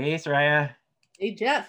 Hey, 0.00 0.14
Soraya. 0.14 0.70
Hey, 1.18 1.34
Jeff. 1.34 1.68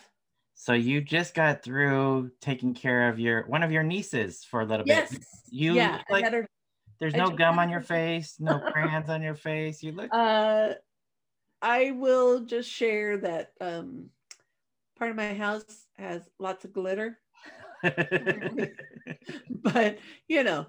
So 0.56 0.72
you 0.72 1.02
just 1.02 1.34
got 1.34 1.64
through 1.64 2.32
taking 2.40 2.74
care 2.74 3.10
of 3.10 3.20
your 3.20 3.46
one 3.48 3.62
of 3.62 3.74
your 3.74 3.84
nieces 3.84 4.46
for 4.46 4.62
a 4.62 4.66
little 4.66 4.86
Yes. 4.86 5.12
bit. 5.12 5.26
You 5.50 5.74
yeah, 5.74 6.02
like 6.10 6.32
her. 6.32 6.48
there's 7.02 7.14
I 7.14 7.18
no 7.18 7.30
gum 7.30 7.60
on 7.60 7.70
your 7.70 7.82
face, 7.94 8.38
no 8.40 8.60
crayons 8.60 9.10
on 9.10 9.22
your 9.22 9.36
face. 9.36 9.84
You 9.84 9.92
look 9.92 10.14
Uh, 10.14 10.76
I 11.62 11.92
will 11.92 12.46
just 12.46 12.70
share 12.70 13.18
that 13.18 13.52
um, 13.60 14.12
part 14.98 15.12
of 15.12 15.18
my 15.18 15.34
house 15.34 15.66
has 15.98 16.30
lots 16.40 16.64
of 16.64 16.72
glitter, 16.72 17.20
but 19.62 19.98
you 20.30 20.44
know, 20.46 20.68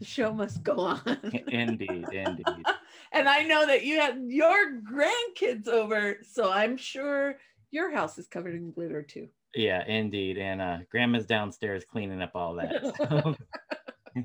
the 0.00 0.04
show 0.04 0.32
must 0.32 0.64
go 0.64 0.80
on. 0.80 1.32
indeed, 1.48 2.08
indeed. 2.10 2.66
And 3.12 3.28
I 3.28 3.42
know 3.42 3.66
that 3.66 3.84
you 3.84 4.00
had 4.00 4.18
your 4.26 4.80
grandkids 4.80 5.68
over, 5.68 6.18
so 6.22 6.50
I'm 6.50 6.76
sure 6.76 7.36
your 7.70 7.90
house 7.90 8.18
is 8.18 8.26
covered 8.28 8.54
in 8.54 8.70
glitter 8.72 9.02
too. 9.02 9.28
Yeah, 9.54 9.84
indeed. 9.86 10.38
And 10.38 10.60
uh 10.60 10.78
grandma's 10.90 11.26
downstairs 11.26 11.84
cleaning 11.84 12.22
up 12.22 12.32
all 12.34 12.54
that. 12.54 12.94
so- 12.96 13.34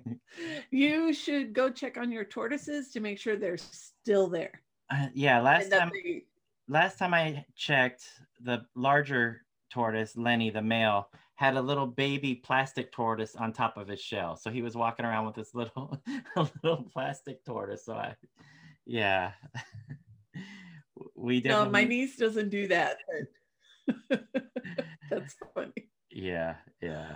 you 0.71 1.13
should 1.13 1.53
go 1.53 1.69
check 1.69 1.97
on 1.97 2.11
your 2.11 2.25
tortoises 2.25 2.89
to 2.91 2.99
make 2.99 3.19
sure 3.19 3.35
they're 3.35 3.57
still 3.57 4.27
there. 4.27 4.61
Uh, 4.89 5.07
yeah, 5.13 5.39
last 5.41 5.69
time 5.71 5.91
they- 5.93 6.25
last 6.67 6.97
time 6.97 7.13
I 7.13 7.45
checked, 7.55 8.03
the 8.41 8.65
larger 8.75 9.41
tortoise, 9.71 10.15
Lenny, 10.17 10.49
the 10.49 10.61
male, 10.61 11.09
had 11.35 11.55
a 11.55 11.61
little 11.61 11.87
baby 11.87 12.35
plastic 12.35 12.91
tortoise 12.91 13.35
on 13.35 13.51
top 13.53 13.75
of 13.77 13.87
his 13.87 13.99
shell. 13.99 14.35
So 14.35 14.49
he 14.51 14.61
was 14.61 14.75
walking 14.75 15.05
around 15.05 15.25
with 15.25 15.35
this 15.35 15.53
little 15.55 15.99
little 16.63 16.83
plastic 16.93 17.43
tortoise. 17.45 17.85
So 17.85 17.93
I 17.93 18.15
yeah. 18.85 19.31
we 21.15 21.41
do 21.41 21.49
no 21.49 21.65
definitely 21.65 21.71
my 21.71 21.87
niece 21.87 22.17
doesn't 22.17 22.49
do 22.49 22.67
that. 22.67 22.97
That's 25.09 25.35
funny. 25.53 25.89
Yeah, 26.11 26.55
yeah. 26.81 27.15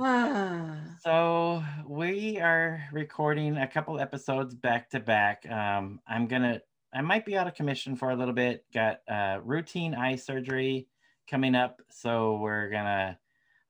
Ah, 0.00 0.76
So 1.00 1.62
we 1.86 2.40
are 2.40 2.82
recording 2.92 3.58
a 3.58 3.66
couple 3.66 4.00
episodes 4.00 4.54
back 4.54 4.90
to 4.90 5.00
back. 5.00 5.48
Um, 5.50 6.00
I'm 6.06 6.26
gonna, 6.26 6.60
I 6.92 7.00
might 7.00 7.24
be 7.24 7.36
out 7.36 7.46
of 7.46 7.54
commission 7.54 7.96
for 7.96 8.10
a 8.10 8.16
little 8.16 8.34
bit. 8.34 8.64
Got 8.72 8.98
uh, 9.08 9.40
routine 9.42 9.94
eye 9.94 10.16
surgery 10.16 10.88
coming 11.30 11.54
up, 11.54 11.80
so 11.90 12.38
we're 12.38 12.70
gonna 12.70 13.18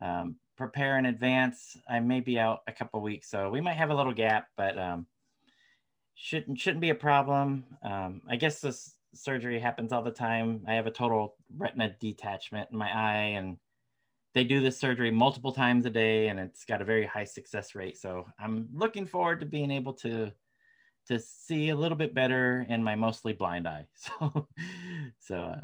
um, 0.01 0.37
prepare 0.57 0.99
in 0.99 1.07
advance. 1.07 1.77
I 1.89 2.01
may 2.01 2.21
be 2.21 2.39
out 2.39 2.61
a 2.67 2.73
couple 2.73 3.01
weeks, 3.01 3.31
so 3.31 3.51
we 3.51 3.61
might 3.61 3.75
have 3.77 3.91
a 3.91 3.95
little 3.95 4.15
gap, 4.15 4.49
but 4.57 4.79
um, 4.79 5.07
shouldn't 6.15 6.59
shouldn't 6.59 6.81
be 6.81 6.91
a 6.91 6.95
problem. 6.95 7.65
Um, 7.83 8.23
I 8.29 8.37
guess 8.37 8.61
this 8.61 8.95
surgery 9.15 9.59
happens 9.59 9.93
all 9.93 10.03
the 10.03 10.11
time. 10.11 10.65
I 10.67 10.75
have 10.75 10.87
a 10.87 10.91
total 10.91 11.37
retina 11.57 11.95
detachment 12.01 12.69
in 12.73 12.79
my 12.79 12.91
eye, 12.91 13.35
and 13.37 13.57
they 14.35 14.45
do 14.45 14.61
this 14.61 14.79
surgery 14.79 15.11
multiple 15.11 15.53
times 15.53 15.87
a 15.87 15.91
day 15.91 16.27
and 16.27 16.41
it's 16.41 16.65
got 16.65 16.83
a 16.83 16.85
very 16.85 17.07
high 17.07 17.23
success 17.23 17.77
rate 17.77 17.97
so 17.97 18.27
i'm 18.41 18.69
looking 18.75 19.07
forward 19.07 19.39
to 19.39 19.47
being 19.47 19.71
able 19.71 19.93
to 19.93 20.33
to 21.07 21.21
see 21.21 21.69
a 21.69 21.77
little 21.77 21.97
bit 21.97 22.15
better 22.15 22.67
in 22.69 22.83
my 22.83 22.97
mostly 22.97 23.33
blind 23.33 23.69
eye 23.69 23.87
so 23.95 24.49
so 25.21 25.37
uh, 25.37 25.61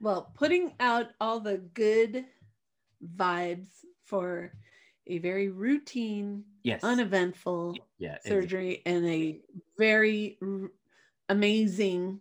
well, 0.00 0.30
putting 0.34 0.74
out 0.78 1.08
all 1.20 1.40
the 1.40 1.58
good 1.58 2.24
vibes 3.16 3.68
for 4.04 4.52
a 5.08 5.18
very 5.18 5.48
routine, 5.48 6.44
yes. 6.68 6.84
uneventful 6.84 7.76
yeah 7.98 8.18
surgery 8.24 8.82
and 8.86 9.06
a 9.06 9.40
very 9.78 10.38
r- 10.42 10.70
amazing 11.28 12.20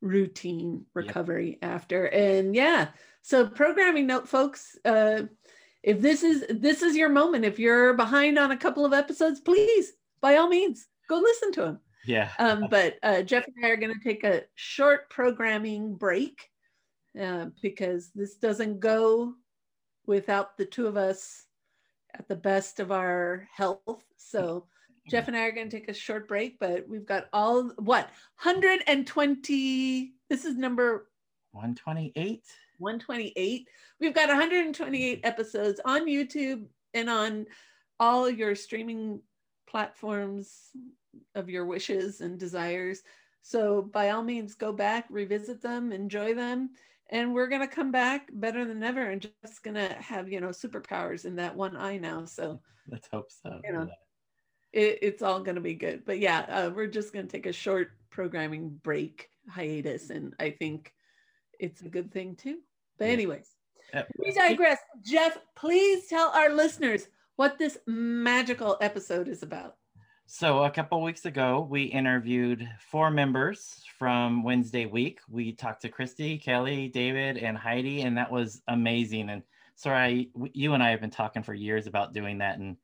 routine 0.00 0.84
Yep. 0.94 1.04
recovery 1.06 1.58
after. 1.62 2.06
And 2.06 2.54
yeah 2.54 2.88
so 3.22 3.46
programming 3.46 4.06
note 4.06 4.28
folks 4.28 4.76
uh 4.84 5.22
if 5.82 6.00
this 6.00 6.22
is 6.22 6.44
this 6.50 6.82
is 6.82 6.96
your 6.96 7.08
moment 7.08 7.44
if 7.44 7.58
you're 7.58 7.94
behind 7.94 8.38
on 8.38 8.50
a 8.52 8.56
couple 8.56 8.84
of 8.84 8.92
episodes 8.92 9.40
please 9.40 9.92
by 10.20 10.36
all 10.36 10.48
means 10.48 10.86
go 11.08 11.16
listen 11.18 11.52
to 11.52 11.60
them 11.62 11.80
yeah. 12.06 12.30
Um, 12.38 12.66
but 12.70 12.94
uh, 13.02 13.22
Jeff 13.22 13.44
and 13.46 13.64
I 13.64 13.70
are 13.70 13.76
going 13.76 13.92
to 13.92 14.04
take 14.04 14.24
a 14.24 14.44
short 14.54 15.10
programming 15.10 15.94
break 15.96 16.48
uh, 17.20 17.46
because 17.60 18.10
this 18.14 18.36
doesn't 18.36 18.80
go 18.80 19.34
without 20.06 20.56
the 20.56 20.64
two 20.64 20.86
of 20.86 20.96
us 20.96 21.45
at 22.18 22.28
the 22.28 22.36
best 22.36 22.80
of 22.80 22.90
our 22.90 23.48
health. 23.54 24.04
So 24.16 24.66
Jeff 25.08 25.28
and 25.28 25.36
I 25.36 25.42
are 25.46 25.52
going 25.52 25.68
to 25.68 25.78
take 25.78 25.88
a 25.88 25.94
short 25.94 26.26
break, 26.26 26.58
but 26.58 26.88
we've 26.88 27.06
got 27.06 27.28
all 27.32 27.70
what 27.78 28.10
120. 28.42 30.12
This 30.28 30.44
is 30.44 30.56
number 30.56 31.08
128 31.52 32.42
128. 32.78 33.68
We've 34.00 34.14
got 34.14 34.28
128 34.28 35.20
episodes 35.24 35.80
on 35.84 36.06
YouTube 36.06 36.66
and 36.94 37.08
on 37.08 37.46
all 37.98 38.28
your 38.28 38.54
streaming 38.54 39.20
platforms 39.68 40.70
of 41.34 41.48
your 41.48 41.64
wishes 41.64 42.20
and 42.20 42.38
desires. 42.38 43.02
So 43.42 43.82
by 43.82 44.10
all 44.10 44.22
means, 44.22 44.54
go 44.54 44.72
back, 44.72 45.06
revisit 45.08 45.62
them, 45.62 45.92
enjoy 45.92 46.34
them. 46.34 46.70
And 47.08 47.34
we're 47.34 47.48
gonna 47.48 47.68
come 47.68 47.92
back 47.92 48.28
better 48.32 48.64
than 48.64 48.82
ever 48.82 49.00
and 49.10 49.20
just 49.44 49.62
gonna 49.62 49.92
have, 49.94 50.28
you 50.30 50.40
know, 50.40 50.48
superpowers 50.48 51.24
in 51.24 51.36
that 51.36 51.54
one 51.54 51.76
eye 51.76 51.98
now. 51.98 52.24
So 52.24 52.60
let's 52.88 53.08
hope 53.12 53.30
so 53.30 53.60
You 53.64 53.72
know. 53.72 53.88
it, 54.72 54.98
it's 55.02 55.22
all 55.22 55.40
gonna 55.40 55.60
be 55.60 55.74
good. 55.74 56.04
But 56.04 56.18
yeah, 56.18 56.40
uh, 56.40 56.70
we're 56.74 56.88
just 56.88 57.12
gonna 57.12 57.26
take 57.28 57.46
a 57.46 57.52
short 57.52 57.92
programming 58.10 58.80
break 58.82 59.30
hiatus, 59.48 60.10
and 60.10 60.34
I 60.40 60.50
think 60.50 60.92
it's 61.60 61.82
a 61.82 61.88
good 61.88 62.12
thing 62.12 62.34
too. 62.36 62.58
But 62.98 63.06
Yeah. 63.06 63.12
anyways, 63.12 63.50
Uh, 63.94 64.02
we 64.18 64.32
digress. 64.32 64.78
Jeff, 65.02 65.38
please 65.54 66.08
tell 66.08 66.30
our 66.30 66.50
listeners 66.52 67.08
what 67.36 67.58
this 67.58 67.78
magical 67.86 68.76
episode 68.80 69.28
is 69.28 69.42
about. 69.42 69.76
So 70.28 70.64
a 70.64 70.70
couple 70.70 71.00
weeks 71.02 71.24
ago, 71.24 71.64
we 71.70 71.84
interviewed 71.84 72.68
four 72.80 73.12
members 73.12 73.80
from 73.96 74.42
Wednesday 74.42 74.84
week. 74.84 75.20
We 75.28 75.52
talked 75.52 75.82
to 75.82 75.88
Christy, 75.88 76.36
Kelly, 76.36 76.88
David, 76.88 77.38
and 77.38 77.56
Heidi, 77.56 78.02
and 78.02 78.18
that 78.18 78.32
was 78.32 78.60
amazing. 78.66 79.30
And 79.30 79.44
Soraya, 79.78 80.28
you 80.52 80.74
and 80.74 80.82
I 80.82 80.90
have 80.90 81.00
been 81.00 81.10
talking 81.10 81.44
for 81.44 81.54
years 81.54 81.86
about 81.86 82.12
doing 82.12 82.38
that, 82.38 82.58
and 82.58 82.76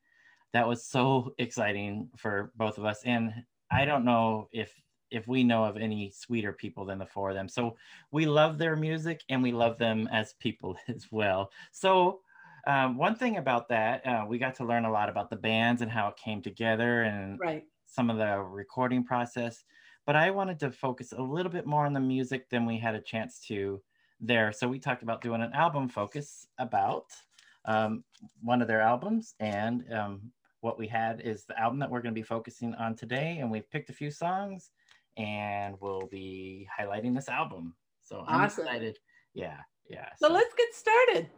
that 0.53 0.65
was 0.65 0.85
so 0.85 1.33
exciting 1.37 2.09
for 2.15 2.53
both 2.55 2.77
of 2.77 2.85
us. 2.85 3.01
And 3.03 3.33
I 3.69 3.83
don't 3.83 4.05
know 4.05 4.47
if 4.53 4.73
if 5.11 5.27
we 5.27 5.43
know 5.43 5.65
of 5.65 5.75
any 5.75 6.11
sweeter 6.11 6.53
people 6.53 6.85
than 6.85 6.97
the 6.97 7.05
four 7.05 7.29
of 7.29 7.35
them. 7.35 7.49
So 7.49 7.75
we 8.11 8.25
love 8.25 8.57
their 8.57 8.77
music 8.77 9.21
and 9.29 9.43
we 9.43 9.51
love 9.51 9.77
them 9.77 10.09
as 10.11 10.33
people 10.39 10.77
as 10.87 11.07
well. 11.11 11.51
So 11.73 12.21
um, 12.65 12.97
one 12.97 13.15
thing 13.15 13.37
about 13.37 13.69
that, 13.69 14.05
uh, 14.05 14.25
we 14.27 14.37
got 14.37 14.55
to 14.55 14.65
learn 14.65 14.85
a 14.85 14.91
lot 14.91 15.09
about 15.09 15.29
the 15.29 15.35
bands 15.35 15.81
and 15.81 15.91
how 15.91 16.07
it 16.07 16.17
came 16.17 16.41
together 16.41 17.03
and 17.03 17.39
Right. 17.39 17.65
some 17.85 18.09
of 18.09 18.17
the 18.17 18.39
recording 18.39 19.03
process. 19.03 19.63
But 20.05 20.15
I 20.15 20.31
wanted 20.31 20.59
to 20.59 20.71
focus 20.71 21.13
a 21.13 21.21
little 21.21 21.51
bit 21.51 21.65
more 21.65 21.85
on 21.85 21.93
the 21.93 21.99
music 21.99 22.49
than 22.49 22.65
we 22.65 22.77
had 22.77 22.95
a 22.95 23.01
chance 23.01 23.39
to 23.47 23.81
there. 24.19 24.51
So 24.51 24.67
we 24.67 24.79
talked 24.79 25.03
about 25.03 25.21
doing 25.21 25.41
an 25.41 25.53
album 25.53 25.87
focus 25.89 26.47
about 26.57 27.05
um, 27.65 28.03
one 28.41 28.61
of 28.61 28.67
their 28.67 28.81
albums. 28.81 29.35
And 29.39 29.85
um, 29.93 30.31
what 30.61 30.77
we 30.77 30.87
had 30.87 31.21
is 31.21 31.45
the 31.45 31.59
album 31.59 31.79
that 31.79 31.89
we're 31.89 32.01
going 32.01 32.13
to 32.13 32.19
be 32.19 32.25
focusing 32.25 32.73
on 32.75 32.95
today. 32.95 33.37
And 33.39 33.49
we've 33.49 33.69
picked 33.69 33.89
a 33.89 33.93
few 33.93 34.11
songs 34.11 34.71
and 35.17 35.75
we'll 35.79 36.07
be 36.07 36.67
highlighting 36.79 37.13
this 37.15 37.29
album. 37.29 37.75
So 38.01 38.25
I'm 38.27 38.41
Awesome. 38.41 38.65
excited. 38.65 38.99
Yeah. 39.33 39.57
Yeah. 39.89 40.09
So 40.17 40.29
let's 40.29 40.53
get 40.55 40.73
started. 40.73 41.29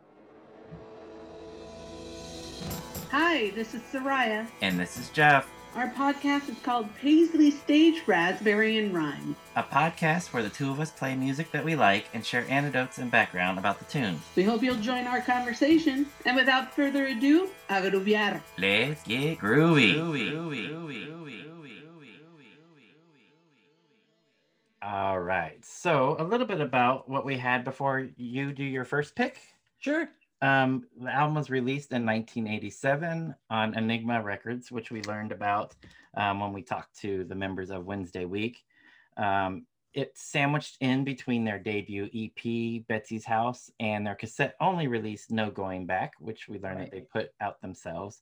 Hi, 3.17 3.51
this 3.51 3.73
is 3.73 3.81
Soraya. 3.93 4.45
and 4.59 4.77
this 4.77 4.97
is 4.97 5.07
Jeff. 5.07 5.49
Our 5.73 5.87
podcast 5.87 6.49
is 6.49 6.59
called 6.61 6.93
Paisley 6.95 7.49
Stage 7.49 8.03
Raspberry 8.05 8.77
and 8.77 8.93
Rhyme. 8.93 9.37
a 9.55 9.63
podcast 9.63 10.33
where 10.33 10.43
the 10.43 10.49
two 10.49 10.69
of 10.69 10.81
us 10.81 10.91
play 10.91 11.15
music 11.15 11.49
that 11.53 11.63
we 11.63 11.77
like 11.77 12.07
and 12.13 12.25
share 12.25 12.45
anecdotes 12.49 12.97
and 12.97 13.09
background 13.09 13.57
about 13.57 13.79
the 13.79 13.85
tunes. 13.85 14.19
We 14.35 14.43
hope 14.43 14.61
you'll 14.61 14.75
join 14.75 15.07
our 15.07 15.21
conversation. 15.21 16.07
And 16.25 16.35
without 16.35 16.75
further 16.75 17.05
ado, 17.05 17.47
a 17.69 17.75
grooviar. 17.75 18.41
Let's 18.57 19.01
get 19.03 19.37
groovy. 19.37 19.95
groovy. 19.95 20.31
groovy. 20.33 20.69
groovy. 20.69 21.07
groovy. 21.07 21.45
All 24.81 25.21
right. 25.21 25.63
So, 25.63 26.17
a 26.19 26.23
little 26.25 26.45
bit 26.45 26.59
about 26.59 27.07
what 27.07 27.23
we 27.23 27.37
had 27.37 27.63
before 27.63 28.09
you 28.17 28.51
do 28.51 28.65
your 28.65 28.83
first 28.83 29.15
pick. 29.15 29.39
Sure. 29.79 30.09
Um, 30.45 30.83
the 31.01 31.11
album 31.11 31.35
was 31.35 31.49
released 31.49 31.91
in 31.91 32.05
1987 32.05 33.33
on 33.49 33.73
Enigma 33.75 34.21
Records, 34.21 34.71
which 34.71 34.91
we 34.91 35.01
learned 35.03 35.31
about 35.31 35.73
um, 36.15 36.39
when 36.39 36.53
we 36.53 36.61
talked 36.61 36.95
to 36.99 37.23
the 37.23 37.33
members 37.33 37.71
of 37.71 37.87
Wednesday 37.87 38.25
Week. 38.25 38.63
Um, 39.17 39.65
it's 39.95 40.21
sandwiched 40.21 40.77
in 40.81 41.03
between 41.03 41.45
their 41.45 41.57
debut 41.57 42.09
EP, 42.13 42.85
Betsy's 42.87 43.25
House, 43.25 43.71
and 43.79 44.05
their 44.05 44.13
cassette 44.13 44.55
only 44.61 44.85
release, 44.87 45.31
No 45.31 45.49
Going 45.49 45.87
Back, 45.87 46.13
which 46.19 46.47
we 46.47 46.59
learned 46.59 46.81
that 46.81 46.91
they 46.91 47.01
put 47.01 47.31
out 47.41 47.59
themselves. 47.61 48.21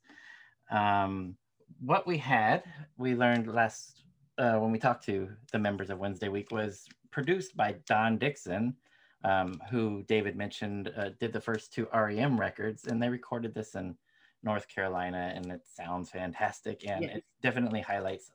Um, 0.72 1.36
what 1.82 2.08
we 2.08 2.18
had, 2.18 2.64
we 2.98 3.16
learned 3.16 3.54
last 3.54 4.04
uh, 4.38 4.54
when 4.60 4.72
we 4.72 4.80
talked 4.80 5.04
to 5.06 5.30
the 5.52 5.60
members 5.60 5.90
of 5.90 6.00
Wednesday 6.00 6.30
Week, 6.30 6.52
was 6.52 6.86
produced 7.12 7.58
by 7.58 7.76
Don 7.86 8.18
Dixon, 8.18 8.78
um, 9.24 9.62
who 9.70 10.04
David 10.04 10.36
mentioned 10.36 10.92
uh, 10.98 11.10
did 11.20 11.34
the 11.34 11.42
first 11.42 11.74
two 11.74 11.88
REM 11.94 12.40
records, 12.40 12.86
and 12.86 13.02
they 13.02 13.10
recorded 13.10 13.54
this 13.54 13.76
in 13.76 13.96
North 14.44 14.68
Carolina, 14.68 15.32
and 15.36 15.52
it 15.52 15.62
sounds 15.66 16.10
fantastic, 16.10 16.86
and 16.88 17.04
Yes. 17.04 17.18
it 17.18 17.26
definitely 17.42 17.82
highlights 17.82 18.32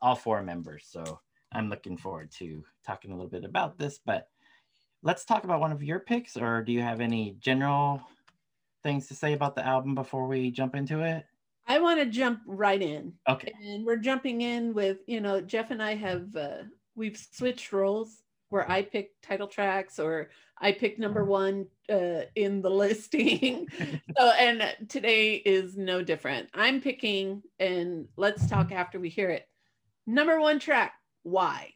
all 0.00 0.14
four 0.14 0.42
members. 0.42 0.86
So 0.90 1.20
I'm 1.52 1.68
looking 1.68 1.96
forward 1.96 2.30
to 2.38 2.64
talking 2.86 3.10
a 3.10 3.14
little 3.14 3.30
bit 3.30 3.44
about 3.44 3.76
this. 3.76 3.98
But 4.04 4.28
let's 5.02 5.24
talk 5.24 5.44
about 5.44 5.60
one 5.60 5.72
of 5.72 5.82
your 5.82 6.00
picks, 6.00 6.36
or 6.36 6.62
do 6.62 6.72
you 6.72 6.80
have 6.80 7.00
any 7.00 7.36
general 7.38 8.00
things 8.82 9.08
to 9.08 9.14
say 9.14 9.34
about 9.34 9.54
the 9.54 9.66
album 9.66 9.94
before 9.94 10.26
we 10.26 10.50
jump 10.50 10.74
into 10.74 11.00
it? 11.00 11.26
I 11.66 11.78
want 11.78 12.00
to 12.00 12.06
jump 12.06 12.40
right 12.46 12.80
in. 12.80 13.12
Okay. 13.28 13.52
And 13.62 13.84
we're 13.84 13.96
jumping 13.96 14.40
in 14.40 14.72
with, 14.72 14.98
you 15.06 15.20
know, 15.20 15.40
Jeff 15.40 15.70
and 15.70 15.82
I 15.82 15.94
have, 15.94 16.34
uh, 16.34 16.62
we've 16.94 17.18
switched 17.32 17.72
roles 17.72 18.22
where 18.50 18.70
I 18.70 18.82
pick 18.82 19.12
title 19.22 19.46
tracks 19.46 19.98
or 19.98 20.30
I 20.58 20.72
pick 20.72 20.98
number 20.98 21.24
one 21.24 21.66
uh, 21.88 22.22
in 22.34 22.60
the 22.60 22.70
listing. 22.70 23.66
so, 24.18 24.30
and 24.30 24.76
today 24.88 25.36
is 25.36 25.76
no 25.76 26.02
different. 26.02 26.50
I'm 26.52 26.80
picking, 26.80 27.42
and 27.58 28.06
let's 28.16 28.46
talk 28.48 28.70
after 28.72 29.00
we 29.00 29.08
hear 29.08 29.30
it. 29.30 29.48
Number 30.06 30.40
one 30.40 30.58
track, 30.58 30.92
why? 31.22 31.74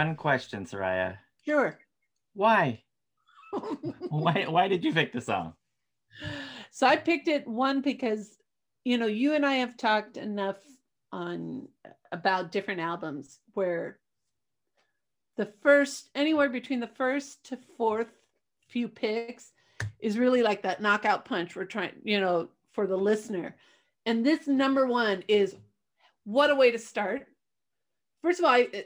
One 0.00 0.16
question, 0.16 0.64
Soraya. 0.64 1.18
Sure. 1.44 1.78
Why? 2.32 2.82
Why? 4.08 4.46
Why 4.48 4.66
did 4.66 4.82
you 4.82 4.94
pick 4.94 5.12
the 5.12 5.20
song? 5.20 5.52
So 6.70 6.86
I 6.86 6.96
picked 6.96 7.28
it 7.28 7.46
one 7.46 7.82
because 7.82 8.38
you 8.82 8.96
know 8.96 9.08
you 9.08 9.34
and 9.34 9.44
I 9.44 9.56
have 9.56 9.76
talked 9.76 10.16
enough 10.16 10.56
on 11.12 11.68
about 12.12 12.50
different 12.50 12.80
albums 12.80 13.40
where 13.52 13.98
the 15.36 15.52
first 15.62 16.08
anywhere 16.14 16.48
between 16.48 16.80
the 16.80 16.94
first 17.02 17.44
to 17.48 17.58
fourth 17.76 18.08
few 18.70 18.88
picks 18.88 19.52
is 19.98 20.16
really 20.16 20.42
like 20.42 20.62
that 20.62 20.80
knockout 20.80 21.26
punch 21.26 21.54
we're 21.54 21.66
trying 21.66 21.92
you 22.04 22.20
know 22.20 22.48
for 22.72 22.86
the 22.86 22.96
listener 22.96 23.54
and 24.06 24.24
this 24.24 24.46
number 24.46 24.86
one 24.86 25.22
is 25.28 25.56
what 26.24 26.48
a 26.48 26.54
way 26.54 26.70
to 26.70 26.78
start 26.78 27.26
first 28.22 28.38
of 28.38 28.46
all 28.46 28.52
I, 28.52 28.84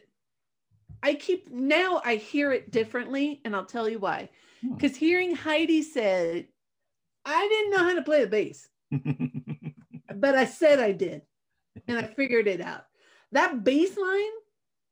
I 1.05 1.15
keep 1.15 1.51
now 1.53 2.03
I 2.05 2.17
hear 2.17 2.51
it 2.53 2.73
differently 2.73 3.41
and 3.45 3.55
I'll 3.55 3.67
tell 3.67 3.89
you 3.89 4.01
why 4.01 4.31
Hmm. 4.63 4.75
because 4.75 4.97
hearing 4.97 5.37
Heidi 5.37 5.83
said 5.83 6.49
I 7.25 7.49
didn't 7.49 7.71
know 7.71 7.85
how 7.89 7.95
to 7.95 8.03
play 8.03 8.23
the 8.25 8.27
bass 8.27 8.69
but 10.15 10.35
I 10.35 10.45
said 10.45 10.79
I 10.79 10.93
did, 10.93 11.23
and 11.89 11.99
I 11.99 12.03
figured 12.03 12.47
it 12.47 12.61
out. 12.61 12.87
That 13.33 13.65
bass 13.65 13.97
line 13.97 14.21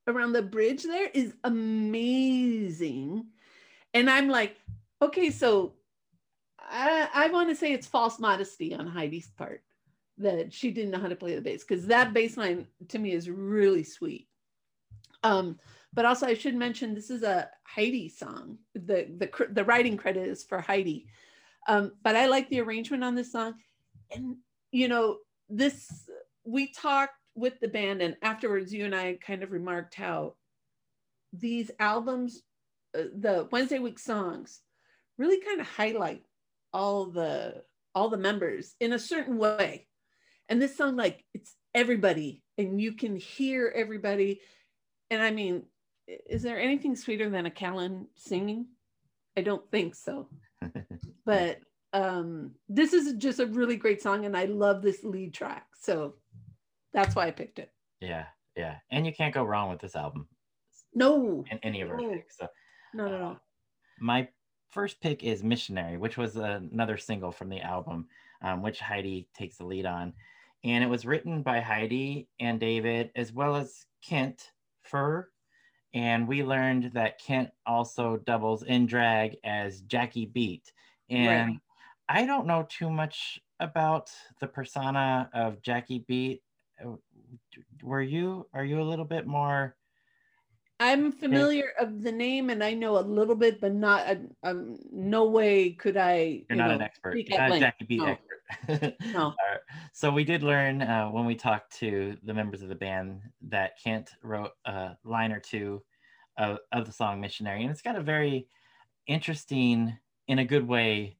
around 0.08 0.32
the 0.32 0.42
bridge 0.42 0.82
there 0.82 1.08
is 1.12 1.34
amazing, 1.44 3.26
and 3.94 4.10
I'm 4.10 4.28
like, 4.28 4.56
okay, 5.00 5.30
so 5.30 5.74
I, 6.58 7.08
I 7.14 7.28
want 7.28 7.48
to 7.50 7.56
say 7.56 7.72
it's 7.72 7.86
false 7.86 8.18
modesty 8.18 8.74
on 8.74 8.86
Heidi's 8.86 9.28
part 9.28 9.62
that 10.18 10.52
she 10.52 10.70
didn't 10.70 10.90
know 10.90 11.00
how 11.00 11.08
to 11.08 11.16
play 11.16 11.34
the 11.34 11.40
bass 11.40 11.64
because 11.64 11.86
that 11.86 12.12
bass 12.12 12.36
line 12.36 12.66
to 12.88 12.98
me 12.98 13.12
is 13.12 13.30
really 13.30 13.84
sweet. 13.84 14.28
Um, 15.22 15.58
but 15.92 16.04
also 16.04 16.26
I 16.26 16.34
should 16.34 16.54
mention 16.54 16.94
this 16.94 17.10
is 17.10 17.22
a 17.22 17.48
Heidi 17.64 18.08
song. 18.08 18.58
The 18.74 19.08
the 19.18 19.48
the 19.50 19.64
writing 19.64 19.96
credit 19.96 20.28
is 20.28 20.44
for 20.44 20.60
Heidi. 20.60 21.06
Um, 21.68 21.92
but 22.02 22.16
I 22.16 22.26
like 22.26 22.48
the 22.48 22.60
arrangement 22.60 23.04
on 23.04 23.14
this 23.14 23.30
song 23.30 23.54
and 24.14 24.36
you 24.70 24.88
know 24.88 25.18
this 25.48 26.08
we 26.44 26.72
talked 26.72 27.14
with 27.34 27.58
the 27.60 27.68
band 27.68 28.02
and 28.02 28.16
afterwards 28.22 28.72
you 28.72 28.84
and 28.84 28.94
i 28.94 29.18
kind 29.24 29.42
of 29.42 29.52
remarked 29.52 29.94
how 29.94 30.34
these 31.32 31.70
albums 31.78 32.42
uh, 32.98 33.04
the 33.18 33.48
wednesday 33.50 33.78
week 33.78 33.98
songs 33.98 34.60
really 35.18 35.40
kind 35.40 35.60
of 35.60 35.66
highlight 35.66 36.22
all 36.72 37.06
the 37.06 37.62
all 37.94 38.08
the 38.08 38.16
members 38.16 38.74
in 38.80 38.92
a 38.92 38.98
certain 38.98 39.38
way 39.38 39.86
and 40.48 40.60
this 40.60 40.76
song 40.76 40.96
like 40.96 41.24
it's 41.34 41.54
everybody 41.74 42.42
and 42.58 42.80
you 42.80 42.92
can 42.92 43.16
hear 43.16 43.72
everybody 43.74 44.40
and 45.10 45.22
i 45.22 45.30
mean 45.30 45.62
is 46.28 46.42
there 46.42 46.60
anything 46.60 46.96
sweeter 46.96 47.28
than 47.30 47.46
a 47.46 47.50
callan 47.50 48.06
singing 48.16 48.66
i 49.36 49.40
don't 49.40 49.70
think 49.70 49.94
so 49.94 50.28
but 51.26 51.58
um 51.92 52.52
this 52.68 52.92
is 52.92 53.14
just 53.14 53.40
a 53.40 53.46
really 53.46 53.76
great 53.76 54.02
song 54.02 54.24
and 54.24 54.36
i 54.36 54.44
love 54.44 54.82
this 54.82 55.04
lead 55.04 55.32
track 55.34 55.66
so 55.80 56.14
that's 56.92 57.14
why 57.14 57.26
i 57.26 57.30
picked 57.30 57.58
it 57.58 57.70
yeah, 58.00 58.24
yeah. 58.56 58.78
And 58.90 59.06
you 59.06 59.12
can't 59.14 59.32
go 59.32 59.44
wrong 59.44 59.70
with 59.70 59.80
this 59.80 59.94
album 59.94 60.26
no 60.94 61.44
in 61.50 61.58
any 61.62 61.80
of 61.82 61.90
our 61.90 61.96
No. 61.98 62.10
picks. 62.10 62.36
So 62.36 62.48
no 62.94 63.08
no 63.08 63.18
no 63.18 63.36
my 64.00 64.28
first 64.70 65.00
pick 65.00 65.22
is 65.22 65.44
Missionary, 65.44 65.96
which 65.98 66.16
was 66.16 66.34
another 66.36 66.96
single 66.98 67.30
from 67.30 67.48
the 67.48 67.60
album, 67.60 68.08
um, 68.42 68.62
which 68.62 68.80
Heidi 68.80 69.28
takes 69.34 69.58
the 69.58 69.64
lead 69.66 69.86
on. 69.86 70.14
And 70.64 70.82
it 70.82 70.88
was 70.88 71.06
written 71.06 71.42
by 71.42 71.60
Heidi 71.60 72.28
and 72.40 72.58
David, 72.58 73.10
as 73.14 73.32
well 73.32 73.54
as 73.54 73.86
Kent 74.04 74.50
Fuher. 74.90 75.31
And 75.94 76.26
we 76.26 76.42
learned 76.42 76.92
that 76.94 77.18
Kent 77.18 77.50
also 77.66 78.16
doubles 78.16 78.62
in 78.62 78.86
drag 78.86 79.36
as 79.44 79.82
Jackie 79.82 80.26
Beat. 80.26 80.72
And 81.10 81.48
Right. 81.48 81.58
I 82.08 82.26
don't 82.26 82.46
know 82.46 82.66
too 82.68 82.90
much 82.90 83.40
about 83.60 84.10
the 84.40 84.46
persona 84.46 85.28
of 85.34 85.60
Jackie 85.62 86.04
Beat. 86.08 86.42
Uh, 86.82 86.96
Were 87.82 88.02
you, 88.02 88.46
are 88.54 88.64
you 88.64 88.80
a 88.80 88.82
little 88.84 89.04
bit 89.04 89.26
more? 89.26 89.76
i'm 90.80 91.12
familiar 91.12 91.72
of 91.78 92.02
the 92.02 92.10
name 92.10 92.50
and 92.50 92.64
i 92.64 92.74
know 92.74 92.98
a 92.98 93.00
little 93.00 93.36
bit 93.36 93.60
but 93.60 93.72
not 93.72 94.04
uh, 94.08 94.16
um, 94.42 94.76
no 94.90 95.26
way 95.26 95.70
could 95.70 95.96
i 95.96 96.16
You're 96.16 96.44
you 96.50 96.56
not 96.56 96.70
know, 96.70 96.76
an 96.76 96.82
expert. 96.82 97.16
You're 97.28 97.38
not 97.38 97.52
a. 97.52 97.60
Jackie 97.60 97.84
Beat 97.84 97.98
No. 98.00 98.06
expert. 98.06 98.31
No. 99.12 99.28
Right. 99.28 99.60
So 99.92 100.10
we 100.10 100.24
did 100.24 100.42
learn 100.42 100.82
uh, 100.82 101.08
when 101.08 101.26
we 101.26 101.34
talked 101.34 101.78
to 101.78 102.16
the 102.22 102.34
members 102.34 102.62
of 102.62 102.68
the 102.68 102.74
band 102.74 103.20
that 103.48 103.78
Kent 103.82 104.10
wrote 104.22 104.52
a 104.64 104.96
line 105.04 105.32
or 105.32 105.40
two 105.40 105.82
of, 106.38 106.58
of 106.72 106.86
the 106.86 106.92
song 106.92 107.20
Missionary. 107.20 107.62
And 107.62 107.70
it's 107.70 107.82
got 107.82 107.96
a 107.96 108.02
very 108.02 108.48
interesting, 109.06 109.96
in 110.28 110.38
a 110.38 110.44
good 110.44 110.66
way, 110.66 111.18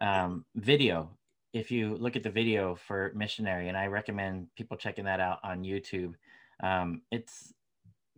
um, 0.00 0.44
video. 0.54 1.16
If 1.52 1.70
you 1.70 1.96
look 1.96 2.16
at 2.16 2.22
the 2.22 2.30
video 2.30 2.74
for 2.74 3.12
Missionary, 3.14 3.68
and 3.68 3.76
I 3.76 3.86
recommend 3.86 4.48
people 4.56 4.76
checking 4.76 5.04
that 5.04 5.20
out 5.20 5.38
on 5.44 5.62
YouTube. 5.62 6.14
Um, 6.62 7.02
it's 7.10 7.52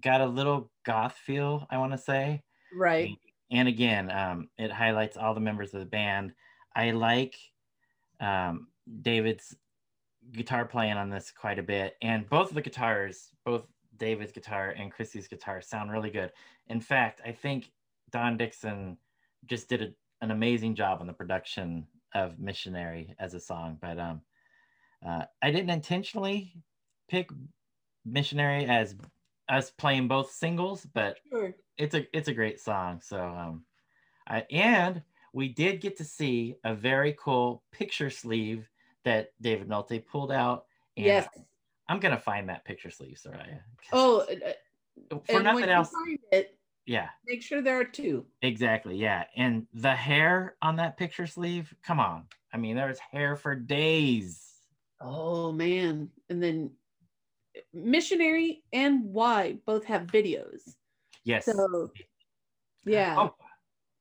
got 0.02 0.20
a 0.20 0.26
little 0.26 0.70
goth 0.84 1.16
feel, 1.16 1.66
I 1.70 1.78
want 1.78 1.92
to 1.92 1.98
say 1.98 2.42
right 2.74 3.16
and 3.50 3.68
again 3.68 4.10
um, 4.10 4.48
it 4.58 4.70
highlights 4.70 5.16
all 5.16 5.34
the 5.34 5.40
members 5.40 5.72
of 5.74 5.80
the 5.80 5.86
band 5.86 6.32
i 6.74 6.90
like 6.90 7.36
um, 8.20 8.68
david's 9.02 9.56
guitar 10.32 10.64
playing 10.64 10.96
on 10.96 11.10
this 11.10 11.30
quite 11.30 11.58
a 11.58 11.62
bit 11.62 11.96
and 12.02 12.28
both 12.28 12.48
of 12.48 12.54
the 12.54 12.62
guitars 12.62 13.30
both 13.44 13.66
david's 13.96 14.32
guitar 14.32 14.74
and 14.76 14.90
chrissy's 14.90 15.28
guitar 15.28 15.60
sound 15.60 15.90
really 15.90 16.10
good 16.10 16.32
in 16.68 16.80
fact 16.80 17.20
i 17.24 17.32
think 17.32 17.70
don 18.10 18.36
dixon 18.36 18.96
just 19.46 19.68
did 19.68 19.82
a, 19.82 19.88
an 20.22 20.30
amazing 20.30 20.74
job 20.74 21.00
on 21.00 21.06
the 21.06 21.12
production 21.12 21.86
of 22.14 22.38
missionary 22.38 23.14
as 23.18 23.34
a 23.34 23.40
song 23.40 23.78
but 23.80 23.98
um, 23.98 24.20
uh, 25.06 25.24
i 25.42 25.50
didn't 25.50 25.70
intentionally 25.70 26.52
pick 27.08 27.30
missionary 28.04 28.66
as 28.66 28.96
us 29.48 29.70
playing 29.70 30.08
both 30.08 30.30
singles 30.32 30.86
but 30.92 31.18
sure 31.30 31.54
it's 31.78 31.94
a 31.94 32.06
it's 32.16 32.28
a 32.28 32.34
great 32.34 32.60
song. 32.60 33.00
So 33.02 33.20
um, 33.20 33.64
I 34.26 34.44
and 34.50 35.02
we 35.36 35.48
did 35.50 35.82
get 35.82 35.98
to 35.98 36.04
see 36.04 36.56
a 36.64 36.74
very 36.74 37.14
cool 37.20 37.62
picture 37.70 38.08
sleeve 38.08 38.70
that 39.04 39.32
David 39.42 39.68
Nolte 39.68 40.04
pulled 40.06 40.32
out. 40.32 40.64
And 40.96 41.04
yes 41.04 41.28
I'm 41.88 42.00
gonna 42.00 42.18
find 42.18 42.48
that 42.48 42.64
picture 42.64 42.90
sleeve, 42.90 43.20
Soraya. 43.24 43.60
oh 43.92 44.20
uh, 44.20 45.18
for 45.26 45.36
and 45.36 45.44
nothing 45.44 45.68
else, 45.68 45.92
it 46.32 46.58
yeah, 46.86 47.08
make 47.26 47.42
sure 47.42 47.60
there 47.60 47.78
are 47.78 47.84
two 47.84 48.24
exactly, 48.42 48.96
yeah. 48.96 49.24
And 49.36 49.66
the 49.74 49.94
hair 49.94 50.56
on 50.62 50.76
that 50.76 50.96
picture 50.96 51.26
sleeve, 51.26 51.74
come 51.84 52.00
on. 52.00 52.24
I 52.52 52.56
mean, 52.56 52.76
there 52.76 52.88
was 52.88 52.98
hair 52.98 53.36
for 53.36 53.54
days. 53.54 54.42
Oh 55.00 55.52
man. 55.52 56.08
And 56.30 56.42
then 56.42 56.70
missionary 57.74 58.62
and 58.72 59.04
why 59.04 59.58
both 59.66 59.84
have 59.84 60.04
videos. 60.04 60.62
Yes. 61.24 61.44
So 61.44 61.90
yeah. 62.84 63.16
Oh, 63.18 63.34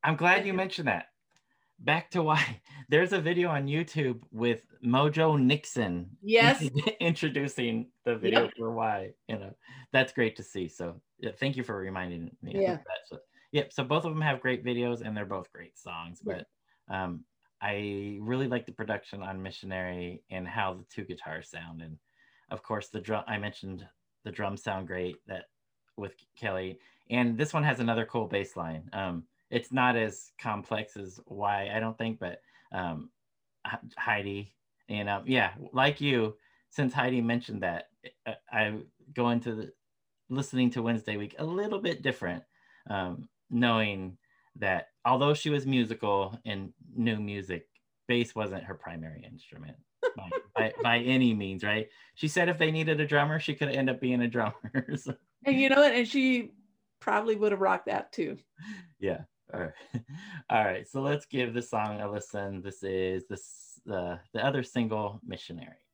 I'm 0.03 0.15
glad 0.15 0.45
you 0.45 0.53
mentioned 0.53 0.87
that. 0.87 1.07
Back 1.79 2.09
to 2.11 2.23
why 2.23 2.61
there's 2.89 3.13
a 3.13 3.19
video 3.19 3.49
on 3.49 3.67
YouTube 3.67 4.21
with 4.31 4.61
Mojo 4.83 5.39
Nixon. 5.39 6.09
Yes. 6.21 6.63
introducing 6.99 7.87
the 8.05 8.15
video 8.15 8.43
Yep. 8.43 8.53
for 8.57 8.71
why. 8.71 9.11
You 9.27 9.37
know, 9.39 9.55
that's 9.91 10.13
great 10.13 10.35
to 10.37 10.43
see. 10.43 10.67
So 10.67 10.99
yeah, 11.19 11.31
thank 11.37 11.55
you 11.57 11.63
for 11.63 11.77
reminding 11.77 12.31
me. 12.41 12.55
of 12.55 12.61
Yeah. 12.61 12.75
that. 12.77 13.07
So, 13.07 13.17
yep. 13.51 13.71
So 13.73 13.83
both 13.83 14.05
of 14.05 14.11
them 14.13 14.21
have 14.21 14.41
great 14.41 14.63
videos 14.65 15.01
and 15.01 15.15
they're 15.15 15.25
both 15.25 15.51
great 15.51 15.77
songs. 15.77 16.21
Yeah. 16.25 16.41
But 16.87 16.95
um, 16.95 17.23
I 17.61 18.17
really 18.21 18.47
like 18.47 18.65
the 18.65 18.71
production 18.71 19.21
on 19.21 19.41
Missionary 19.41 20.23
and 20.31 20.47
how 20.47 20.73
the 20.75 20.85
two 20.89 21.03
guitars 21.03 21.49
sound. 21.49 21.81
And 21.81 21.97
of 22.51 22.63
course, 22.63 22.87
the 22.89 23.01
drum. 23.01 23.23
I 23.27 23.37
mentioned 23.37 23.85
the 24.23 24.31
drums 24.31 24.63
sound 24.63 24.87
great. 24.87 25.17
That 25.27 25.45
with 25.97 26.13
Kelly 26.37 26.77
and 27.09 27.37
this 27.37 27.53
one 27.53 27.63
has 27.63 27.79
another 27.79 28.05
cool 28.05 28.27
bass 28.27 28.55
line. 28.57 28.89
Um, 28.93 29.23
it's 29.55 29.71
not 29.71 29.95
as 29.95 30.31
complex 30.39 30.97
as 30.97 31.19
why 31.25 31.69
I 31.73 31.79
don't 31.79 31.97
think, 31.97 32.19
but 32.19 32.41
um, 32.71 33.09
Heidi 33.97 34.55
you 34.87 35.03
know, 35.03 35.23
yeah, 35.25 35.51
like 35.73 35.99
you, 35.99 36.35
since 36.69 36.93
Heidi 36.93 37.21
mentioned 37.21 37.63
that, 37.63 37.85
uh, 38.25 38.33
I 38.51 38.73
go 39.13 39.29
into 39.29 39.55
the, 39.55 39.71
listening 40.29 40.69
to 40.71 40.81
Wednesday 40.81 41.17
Week 41.17 41.35
a 41.39 41.45
little 41.45 41.79
bit 41.79 42.01
different, 42.01 42.43
um, 42.89 43.27
knowing 43.49 44.17
that 44.57 44.87
although 45.03 45.33
she 45.33 45.49
was 45.49 45.65
musical 45.65 46.39
and 46.45 46.71
knew 46.95 47.17
music, 47.17 47.67
bass 48.07 48.35
wasn't 48.35 48.63
her 48.63 48.75
primary 48.75 49.23
instrument. 49.23 49.75
by, 50.15 50.29
by, 50.55 50.73
by 50.83 50.97
any 50.99 51.33
means, 51.33 51.63
right? 51.63 51.87
She 52.15 52.27
said 52.27 52.49
if 52.49 52.57
they 52.57 52.71
needed 52.71 52.99
a 52.99 53.07
drummer, 53.07 53.39
she 53.39 53.55
could 53.55 53.69
end 53.69 53.89
up 53.89 53.99
being 53.99 54.21
a 54.21 54.27
drummer. 54.27 54.87
so, 54.95 55.15
And 55.45 55.59
you 55.59 55.69
know 55.69 55.81
what? 55.81 55.93
And 55.93 56.07
she 56.07 56.51
probably 56.99 57.35
would 57.35 57.51
have 57.51 57.61
rocked 57.61 57.87
that 57.87 58.11
too. 58.11 58.37
yeah. 58.99 59.21
All 59.53 59.59
right. 59.61 59.73
All 60.49 60.65
right. 60.65 60.87
So 60.87 61.01
let's 61.01 61.25
give 61.25 61.53
this 61.53 61.69
song 61.69 62.01
a 62.01 62.09
listen. 62.09 62.61
This 62.61 62.83
is 62.83 63.25
this 63.27 63.79
the 63.85 64.19
the 64.33 64.43
other 64.45 64.63
single, 64.63 65.21
"Missionary." 65.25 65.84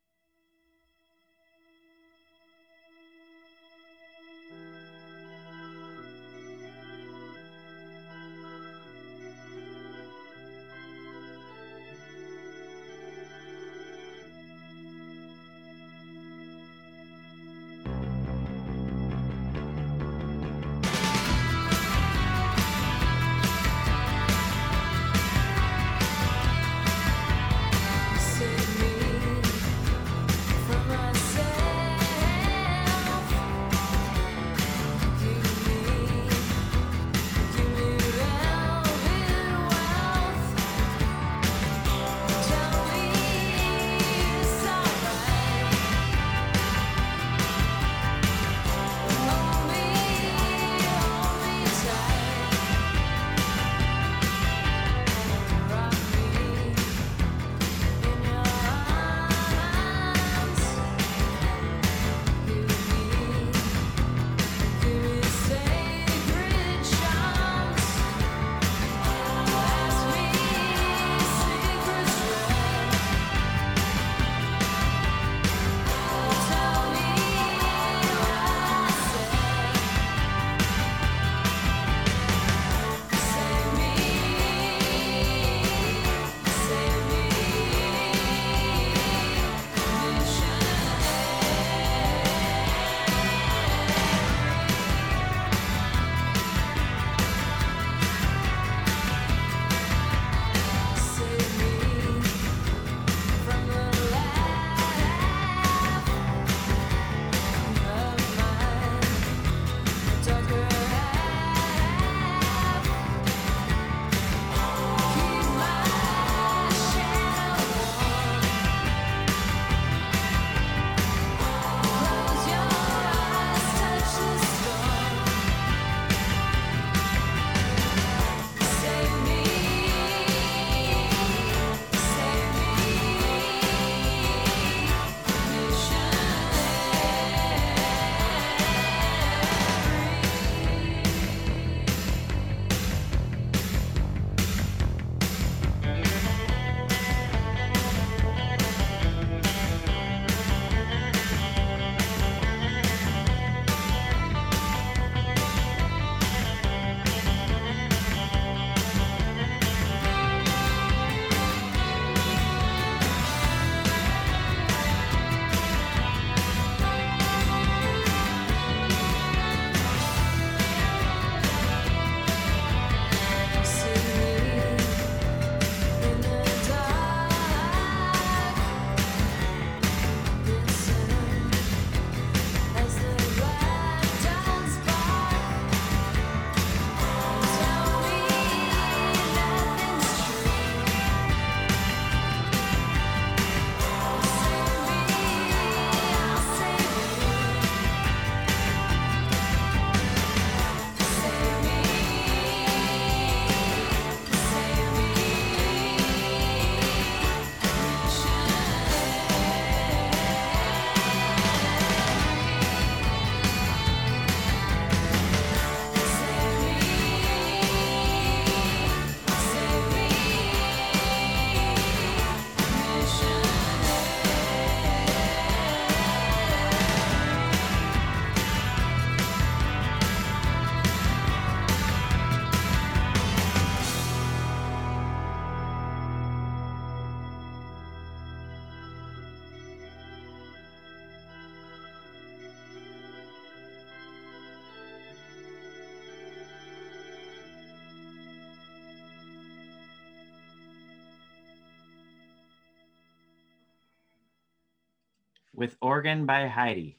With 255.61 255.77
organ 255.79 256.25
by 256.25 256.47
Heidi 256.47 256.97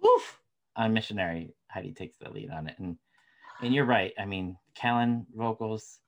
Woof. 0.00 0.40
on 0.76 0.92
Missionary. 0.92 1.52
Heidi 1.68 1.92
takes 1.92 2.16
the 2.18 2.30
lead 2.30 2.50
on 2.50 2.68
it, 2.68 2.78
and 2.78 2.96
and 3.60 3.74
you're 3.74 3.84
right. 3.84 4.12
I 4.16 4.24
mean, 4.24 4.56
Callan 4.76 5.26
vocals, 5.34 5.98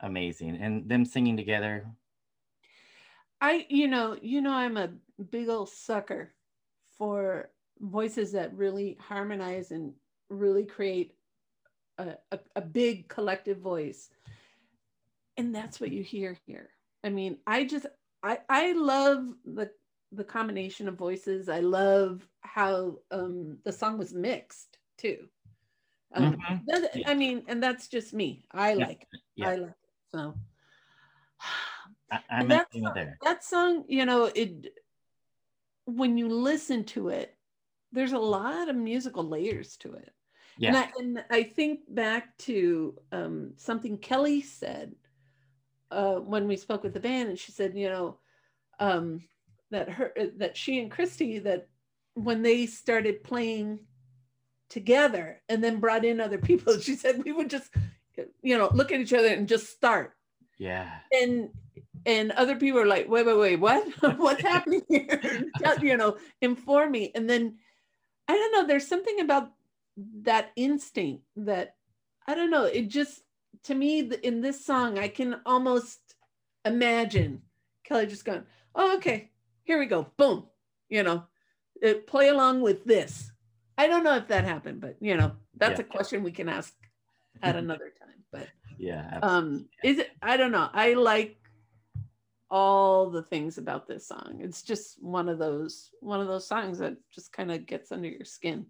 amazing, 0.00 0.56
and 0.56 0.88
them 0.88 1.04
singing 1.04 1.36
together. 1.36 1.86
I, 3.40 3.64
you 3.68 3.86
know, 3.86 4.16
you 4.20 4.40
know, 4.40 4.50
I'm 4.50 4.76
a 4.76 4.90
big 5.30 5.48
old 5.48 5.68
sucker 5.68 6.32
for 6.98 7.50
voices 7.78 8.32
that 8.32 8.52
really 8.56 8.98
harmonize 8.98 9.70
and 9.70 9.92
really 10.28 10.64
create 10.64 11.14
a, 11.98 12.14
a, 12.32 12.40
a 12.56 12.60
big 12.60 13.06
collective 13.06 13.58
voice. 13.58 14.10
And 15.36 15.54
that's 15.54 15.78
what 15.78 15.92
you 15.92 16.02
hear 16.02 16.36
here. 16.44 16.70
I 17.04 17.10
mean, 17.10 17.36
I 17.46 17.64
just, 17.64 17.86
I, 18.22 18.38
I 18.48 18.72
love 18.72 19.28
the 19.44 19.70
the 20.16 20.24
combination 20.24 20.88
of 20.88 20.96
voices. 20.96 21.48
I 21.48 21.60
love 21.60 22.26
how 22.40 22.98
um, 23.10 23.58
the 23.64 23.72
song 23.72 23.98
was 23.98 24.12
mixed 24.14 24.78
too. 24.98 25.28
Um, 26.14 26.36
Mhm. 26.36 26.66
that- 26.66 27.02
I 27.06 27.14
mean, 27.14 27.44
and 27.48 27.62
that's 27.62 27.88
just 27.88 28.14
me. 28.14 28.44
I 28.50 28.74
Yeah. 28.74 28.86
like 28.86 29.02
it. 29.02 29.20
Yeah. 29.34 29.48
I 29.50 29.54
like 29.56 29.70
it. 29.70 29.90
So 30.12 30.34
I, 32.10 32.20
that's 32.30 32.74
in 32.74 32.86
agreement 32.86 32.94
there. 32.94 33.18
that 33.22 33.44
song, 33.44 33.84
you 33.88 34.06
know, 34.06 34.24
it 34.34 34.72
when 35.84 36.18
you 36.18 36.28
listen 36.28 36.84
to 36.84 37.08
it, 37.10 37.36
there's 37.92 38.12
a 38.12 38.18
lot 38.18 38.68
of 38.68 38.76
musical 38.76 39.24
layers 39.24 39.76
to 39.78 39.94
it. 39.94 40.12
Yeah, 40.58 40.68
And 40.68 40.76
I 40.78 40.92
and 40.98 41.24
I 41.30 41.42
think 41.42 41.80
back 41.88 42.36
to 42.38 42.98
um, 43.12 43.52
something 43.56 43.98
Kelly 43.98 44.40
said 44.40 44.94
uh, 45.90 46.16
when 46.16 46.48
we 46.48 46.56
spoke 46.56 46.82
with 46.82 46.94
the 46.94 47.00
band, 47.00 47.28
and 47.28 47.38
she 47.38 47.52
said, 47.52 47.76
you 47.76 47.88
know, 47.88 48.18
um, 48.80 49.22
that 49.70 49.88
her 49.88 50.12
uh, 50.18 50.26
that 50.36 50.56
she 50.56 50.80
and 50.80 50.90
Christy 50.90 51.38
that 51.40 51.68
when 52.14 52.42
they 52.42 52.66
started 52.66 53.24
playing 53.24 53.80
together 54.68 55.42
and 55.48 55.62
then 55.62 55.80
brought 55.80 56.04
in 56.04 56.20
other 56.20 56.38
people, 56.38 56.78
she 56.80 56.96
said 56.96 57.22
we 57.24 57.32
would 57.32 57.50
just, 57.50 57.70
you 58.42 58.56
know, 58.56 58.70
look 58.72 58.92
at 58.92 59.00
each 59.00 59.12
other 59.12 59.28
and 59.28 59.48
just 59.48 59.70
start. 59.70 60.12
Yeah, 60.58 60.88
and 61.12 61.50
and 62.06 62.32
other 62.32 62.56
people 62.56 62.80
are 62.80 62.86
like 62.86 63.08
wait 63.08 63.26
wait 63.26 63.36
wait 63.36 63.56
what? 63.56 63.86
What's 64.18 64.42
happening 64.54 64.82
here? 64.88 65.44
You 65.82 65.96
know 65.96 66.16
inform 66.40 66.92
me. 66.92 67.12
And 67.14 67.28
then 67.28 67.56
i 68.28 68.32
don't 68.32 68.52
know 68.52 68.66
there's 68.66 68.86
something 68.86 69.20
about 69.20 69.52
that 70.22 70.50
instinct 70.56 71.24
that 71.36 71.74
i 72.26 72.34
don't 72.34 72.50
know 72.50 72.64
it 72.64 72.88
just 72.88 73.22
to 73.64 73.74
me 73.74 74.00
in 74.22 74.40
this 74.40 74.64
song 74.64 74.98
i 74.98 75.08
can 75.08 75.36
almost 75.46 75.98
imagine 76.64 77.42
kelly 77.84 78.06
just 78.06 78.24
going 78.24 78.42
oh 78.74 78.96
okay 78.96 79.30
here 79.66 79.78
we 79.78 79.86
go. 79.86 80.06
Boom. 80.16 80.46
You 80.88 81.02
know 81.02 81.24
uh, 81.84 81.94
play 82.06 82.28
along 82.28 82.62
with 82.62 82.84
this. 82.84 83.30
I 83.78 83.86
don't 83.86 84.04
know 84.04 84.16
if 84.16 84.28
that 84.28 84.44
happened 84.44 84.80
but 84.80 84.96
you 85.00 85.16
know 85.16 85.32
that's 85.56 85.78
Yeah. 85.78 85.84
a 85.84 85.88
question 85.88 86.22
we 86.22 86.32
can 86.32 86.48
ask 86.48 86.72
at 87.42 87.56
another 87.64 87.92
time 88.00 88.24
but 88.32 88.48
yeah. 88.78 89.18
um 89.22 89.68
is 89.84 89.98
it 89.98 90.10
i 90.22 90.36
don't 90.36 90.52
know. 90.52 90.68
I 90.72 90.94
like 90.94 91.36
all 92.48 93.10
the 93.10 93.22
things 93.22 93.58
about 93.58 93.86
this 93.88 94.06
song. 94.06 94.38
It's 94.40 94.62
just 94.62 95.02
one 95.02 95.28
of 95.28 95.38
those 95.38 95.90
one 96.00 96.20
of 96.20 96.28
those 96.28 96.46
songs 96.46 96.78
that 96.78 96.96
just 97.12 97.32
kind 97.32 97.50
of 97.50 97.66
gets 97.66 97.92
under 97.92 98.08
your 98.08 98.24
skin. 98.24 98.66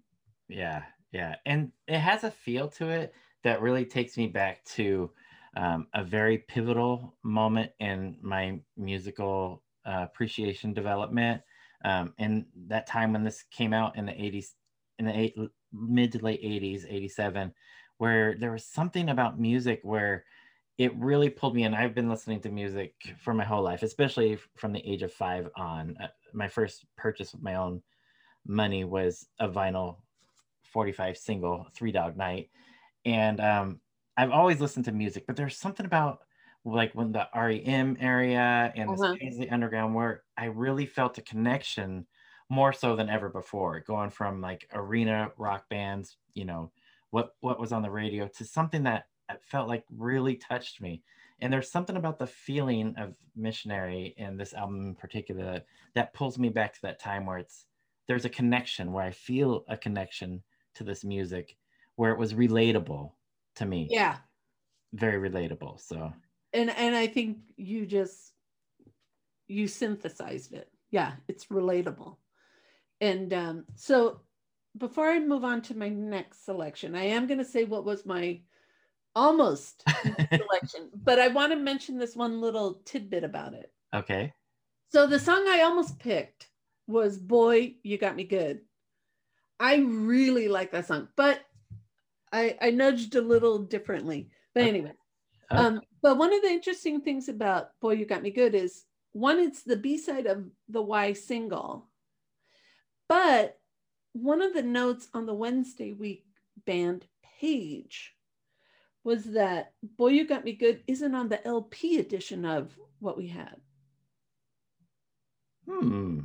Yeah, 0.49 0.83
yeah, 1.13 1.37
and 1.45 1.73
it 1.87 1.99
has 1.99 2.25
a 2.25 2.31
feel 2.31 2.69
to 2.69 2.89
it 2.89 3.15
that 3.45 3.61
really 3.61 3.85
takes 3.85 4.17
me 4.17 4.27
back 4.27 4.65
to 4.65 5.11
um, 5.57 5.87
a 5.95 6.03
very 6.03 6.39
pivotal 6.39 7.17
moment 7.23 7.71
in 7.79 8.17
my 8.23 8.59
musical 8.77 9.63
uh, 9.87 10.03
appreciation 10.03 10.73
development. 10.73 11.43
Um, 11.85 12.15
and 12.19 12.47
that 12.69 12.87
time 12.87 13.13
when 13.13 13.25
this 13.25 13.45
came 13.51 13.73
out 13.73 13.97
in 13.97 14.07
the 14.07 14.13
'80s, 14.13 14.55
in 14.99 15.07
the 15.07 15.19
eight, 15.19 15.37
mid 15.73 16.13
to 16.13 16.19
late 16.19 16.43
'80s, 16.43 16.85
'87, 16.89 17.53
where 17.99 18.35
there 18.39 18.53
was 18.53 18.65
something 18.65 19.09
about 19.09 19.39
music 19.41 19.81
where 19.83 20.25
it 20.79 20.95
really 20.97 21.31
pulled 21.31 21.55
me 21.55 21.65
in. 21.65 21.75
I've 21.75 21.95
been 21.95 22.11
listening 22.11 22.41
to 22.41 22.51
music 22.51 22.95
for 23.19 23.33
my 23.33 23.45
whole 23.45 23.63
life, 23.63 23.83
especially 23.83 24.39
from 24.57 24.73
the 24.73 24.87
age 24.87 25.03
of 25.03 25.13
five 25.13 25.49
on. 25.57 25.97
Uh, 26.03 26.09
my 26.33 26.49
first 26.49 26.85
purchase 26.97 27.33
of 27.33 27.43
my 27.43 27.55
own 27.55 27.83
money 28.47 28.85
was 28.85 29.27
a 29.41 29.49
vinyl 29.49 29.97
45 30.73 31.17
single 31.17 31.67
three 31.75 31.93
dog 31.93 32.17
night 32.17 32.51
and 33.05 33.41
um, 33.41 33.81
i've 34.17 34.31
always 34.31 34.61
listened 34.61 34.85
to 34.85 34.93
music 34.93 35.27
but 35.27 35.37
there's 35.37 35.57
something 35.57 35.87
about 35.87 36.21
like 36.75 36.95
when 36.95 37.13
the 37.13 37.29
rem 37.35 37.97
area 38.01 38.73
and 38.77 38.99
Uh-huh. 38.99 39.17
the 39.21 39.21
Paisley 39.21 39.51
underground 39.51 39.95
where 39.95 40.25
i 40.37 40.47
really 40.47 40.87
felt 40.87 41.19
a 41.19 41.23
connection 41.23 42.07
more 42.49 42.73
so 42.73 42.97
than 42.97 43.09
ever 43.09 43.29
before 43.29 43.81
going 43.81 44.11
from 44.11 44.41
like 44.41 44.69
arena 44.73 45.33
rock 45.37 45.69
bands 45.69 46.19
you 46.35 46.45
know 46.45 46.73
what 47.11 47.37
what 47.41 47.61
was 47.61 47.73
on 47.73 47.83
the 47.83 47.91
radio 47.91 48.29
to 48.29 48.45
something 48.45 48.83
that 48.85 49.07
felt 49.43 49.67
like 49.69 49.85
really 49.91 50.37
touched 50.37 50.81
me. 50.81 51.03
And 51.41 51.53
there's 51.53 51.69
something 51.71 51.97
about 51.97 52.19
the 52.21 52.29
feeling 52.29 52.95
of 52.97 53.17
missionary 53.35 54.15
and 54.19 54.39
this 54.39 54.55
album 54.55 54.87
in 54.87 54.95
particular 54.95 55.45
that, 55.45 55.67
that 55.95 56.15
pulls 56.15 56.39
me 56.39 56.49
back 56.49 56.73
to 56.75 56.83
that 56.83 57.01
time 57.01 57.27
where 57.27 57.39
it's 57.39 57.67
there's 58.07 58.25
a 58.25 58.31
connection 58.31 58.93
where 58.93 59.05
i 59.05 59.11
feel 59.11 59.65
a 59.69 59.77
connection 59.77 60.45
to 60.75 60.85
this 60.85 61.05
music 61.05 61.59
where 61.97 62.13
it 62.13 62.19
was 62.19 62.35
relatable 62.35 63.15
to 63.57 63.67
me. 63.67 63.97
Yeah. 63.97 64.21
Very 64.93 65.19
relatable 65.31 65.81
so 65.81 66.13
and 66.53 66.71
and 66.71 66.95
i 66.95 67.07
think 67.07 67.39
you 67.57 67.87
just 67.87 68.33
you 69.49 69.69
synthesized 69.69 70.53
it 70.53 70.69
yeah 70.91 71.13
it's 71.29 71.47
relatable 71.47 72.17
and 73.01 73.33
um 73.33 73.65
so 73.75 74.21
before 74.77 75.09
i 75.09 75.19
move 75.19 75.45
on 75.45 75.63
to 75.63 75.77
my 75.77 75.89
next 75.89 76.45
selection 76.45 76.95
i 76.95 77.05
am 77.05 77.27
going 77.27 77.39
to 77.39 77.45
say 77.45 77.65
what 77.65 77.85
was 77.85 78.05
my 78.07 78.41
almost 79.15 79.83
selection 80.35 80.91
but 81.05 81.19
i 81.19 81.29
want 81.29 81.53
to 81.53 81.57
mention 81.59 81.99
this 81.99 82.17
one 82.17 82.41
little 82.41 82.81
tidbit 82.85 83.25
about 83.25 83.55
it 83.55 83.73
okay 83.95 84.33
So 84.93 85.07
the 85.07 85.19
song 85.19 85.45
I 85.49 85.63
almost 85.63 85.99
picked 85.99 86.49
was 86.87 87.19
Boy, 87.19 87.75
You 87.83 87.99
Got 87.99 88.15
Me 88.15 88.25
Good. 88.25 88.61
I 89.59 89.77
really 89.77 90.49
like 90.49 90.71
that 90.73 90.87
song, 90.87 91.09
but 91.17 91.41
I, 92.33 92.57
I 92.63 92.71
nudged 92.71 93.15
a 93.17 93.21
little 93.21 93.59
differently. 93.59 94.31
But 94.55 94.65
anyway, 94.65 94.91
Okay. 94.91 94.99
Um, 95.51 95.81
but 96.03 96.19
one 96.19 96.33
of 96.33 96.43
the 96.43 96.49
interesting 96.49 97.01
things 97.01 97.29
about 97.29 97.71
Boy, 97.81 97.93
You 97.93 98.07
Got 98.07 98.23
Me 98.23 98.31
Good 98.31 98.55
is 98.55 98.85
one, 99.13 99.39
it's 99.39 99.63
the 99.63 99.77
B 99.77 99.99
side 99.99 100.27
of 100.27 100.45
the 100.69 100.83
Why 100.83 101.13
single, 101.13 101.89
but 103.09 103.59
one 104.13 104.43
of 104.43 104.55
the 104.55 104.63
notes 104.63 105.09
on 105.15 105.27
the 105.27 105.35
Wednesday 105.35 105.93
week 105.93 106.25
band 106.65 107.07
page 107.41 108.15
was 109.05 109.25
that 109.25 109.73
Boy, 109.97 110.09
You 110.09 110.27
Got 110.27 110.45
Me 110.45 110.53
Good 110.53 110.83
isn't 110.87 111.15
on 111.15 111.29
the 111.29 111.47
LP 111.47 111.99
edition 111.99 112.45
of 112.45 112.77
what 112.99 113.17
we 113.17 113.29
had. 113.29 113.57
Hmm. 115.69 116.21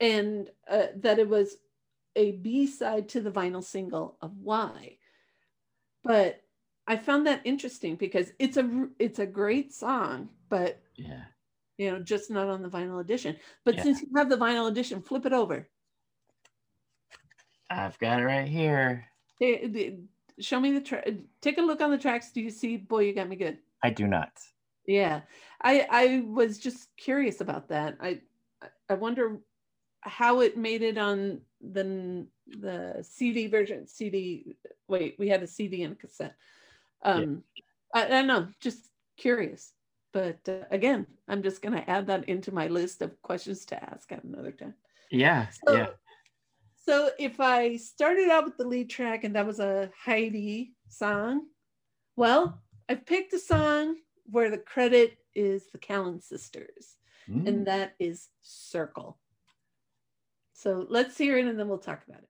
And 0.00 0.50
uh, 0.68 0.86
that 0.96 1.18
it 1.18 1.28
was 1.28 1.56
a 2.16 2.32
B 2.32 2.66
side 2.66 3.08
to 3.10 3.20
the 3.20 3.30
vinyl 3.30 3.62
single 3.62 4.16
of 4.20 4.32
Why. 4.38 4.96
But 6.04 6.41
I 6.86 6.96
found 6.96 7.26
that 7.26 7.40
interesting 7.44 7.96
because 7.96 8.32
it's 8.38 8.56
a 8.56 8.88
it's 8.98 9.18
a 9.18 9.26
great 9.26 9.72
song, 9.72 10.28
but 10.48 10.80
yeah 10.96 11.24
you 11.78 11.90
know, 11.90 11.98
just 11.98 12.30
not 12.30 12.48
on 12.48 12.62
the 12.62 12.68
vinyl 12.68 13.00
edition. 13.00 13.34
But 13.64 13.76
Yeah. 13.76 13.82
since 13.82 14.02
you 14.02 14.08
have 14.14 14.28
the 14.28 14.36
vinyl 14.36 14.68
edition, 14.70 15.00
flip 15.02 15.24
it 15.26 15.32
over. 15.32 15.68
i've 17.70 17.98
got 17.98 18.20
it 18.20 18.24
right 18.24 18.48
here 18.48 19.06
They- 19.40 19.66
they- 19.66 19.98
Show 20.38 20.58
me 20.60 20.72
the 20.72 20.80
track. 20.80 21.06
Take 21.42 21.58
a 21.58 21.62
look 21.62 21.82
on 21.82 21.90
the 21.90 21.98
tracks. 21.98 22.32
Do 22.32 22.40
you 22.40 22.48
see? 22.50 22.78
Boy, 22.78 23.00
you 23.04 23.12
got 23.14 23.28
me 23.28 23.36
good. 23.36 23.58
i 23.82 23.90
do 23.90 24.06
not 24.08 24.32
Yeah, 24.86 25.20
I 25.60 25.86
I 25.90 26.20
was 26.26 26.58
just 26.58 26.88
curious 26.96 27.40
about 27.42 27.68
that. 27.68 27.96
I 28.00 28.22
I 28.88 28.94
wonder 28.94 29.40
how 30.00 30.40
it 30.40 30.56
made 30.56 30.80
it 30.82 30.96
on 30.96 31.42
the 31.60 32.26
the 32.46 33.02
CD 33.02 33.46
version. 33.46 33.86
CD. 33.86 34.56
Wait, 34.88 35.16
we 35.18 35.28
had 35.28 35.42
a 35.42 35.46
CD 35.46 35.82
and 35.82 35.98
cassette. 35.98 36.34
Um, 37.02 37.42
I, 37.94 38.04
I 38.06 38.08
don't 38.08 38.26
know. 38.26 38.48
Just 38.60 38.88
curious. 39.16 39.72
But 40.12 40.38
uh, 40.48 40.64
again, 40.70 41.06
I'm 41.28 41.42
just 41.42 41.62
gonna 41.62 41.84
add 41.86 42.06
that 42.08 42.28
into 42.28 42.52
my 42.52 42.66
list 42.68 43.02
of 43.02 43.20
questions 43.22 43.64
to 43.66 43.82
ask 43.82 44.12
at 44.12 44.24
another 44.24 44.52
time. 44.52 44.74
yeah 45.10 45.46
So, 45.66 45.74
yeah 45.74 45.86
so 46.84 47.10
if 47.18 47.38
I 47.40 47.76
started 47.76 48.28
out 48.28 48.44
with 48.44 48.56
the 48.56 48.66
lead 48.66 48.90
track 48.90 49.22
and 49.24 49.36
that 49.36 49.46
was 49.46 49.60
a 49.60 49.90
Heidi 50.04 50.74
song, 50.88 51.46
well, 52.16 52.60
I've 52.88 53.06
picked 53.06 53.32
a 53.32 53.38
song 53.38 53.96
where 54.24 54.50
the 54.50 54.58
credit 54.58 55.16
is 55.34 55.70
the 55.70 55.78
Callan 55.78 56.20
sisters, 56.20 56.96
Mm. 57.30 57.46
and 57.46 57.66
that 57.68 57.94
is 58.00 58.28
Circle. 58.42 59.16
So 60.54 60.84
let's 60.88 61.16
hear 61.16 61.38
it 61.38 61.46
and 61.46 61.56
then 61.58 61.68
we'll 61.68 61.78
talk 61.78 62.02
about 62.08 62.22
it. 62.22 62.28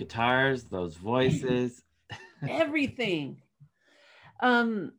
Guitars, 0.00 0.64
those 0.64 0.96
voices. 0.96 1.82
everything. 2.48 3.42
Um 4.40 4.92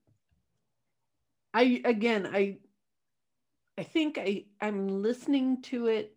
I 1.53 1.81
again 1.83 2.29
I 2.31 2.59
I 3.77 3.83
think 3.83 4.17
I 4.17 4.45
I'm 4.61 5.01
listening 5.01 5.61
to 5.63 5.87
it 5.87 6.15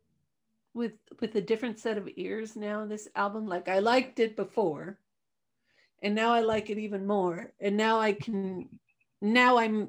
with 0.75 0.93
with 1.21 1.35
a 1.37 1.41
different 1.41 1.79
set 1.79 1.97
of 1.97 2.09
ears 2.17 2.57
now 2.57 2.85
this 2.85 3.09
album 3.17 3.47
like 3.47 3.69
I 3.69 3.79
liked 3.79 4.21
it 4.21 4.37
before 4.37 4.99
and 6.03 6.15
now 6.15 6.33
I 6.33 6.41
like 6.41 6.69
it 6.69 6.79
even 6.79 7.07
more 7.07 7.53
and 7.61 7.77
now 7.77 7.99
I 7.99 8.13
can 8.13 8.69
now 9.23 9.57
I'm 9.57 9.89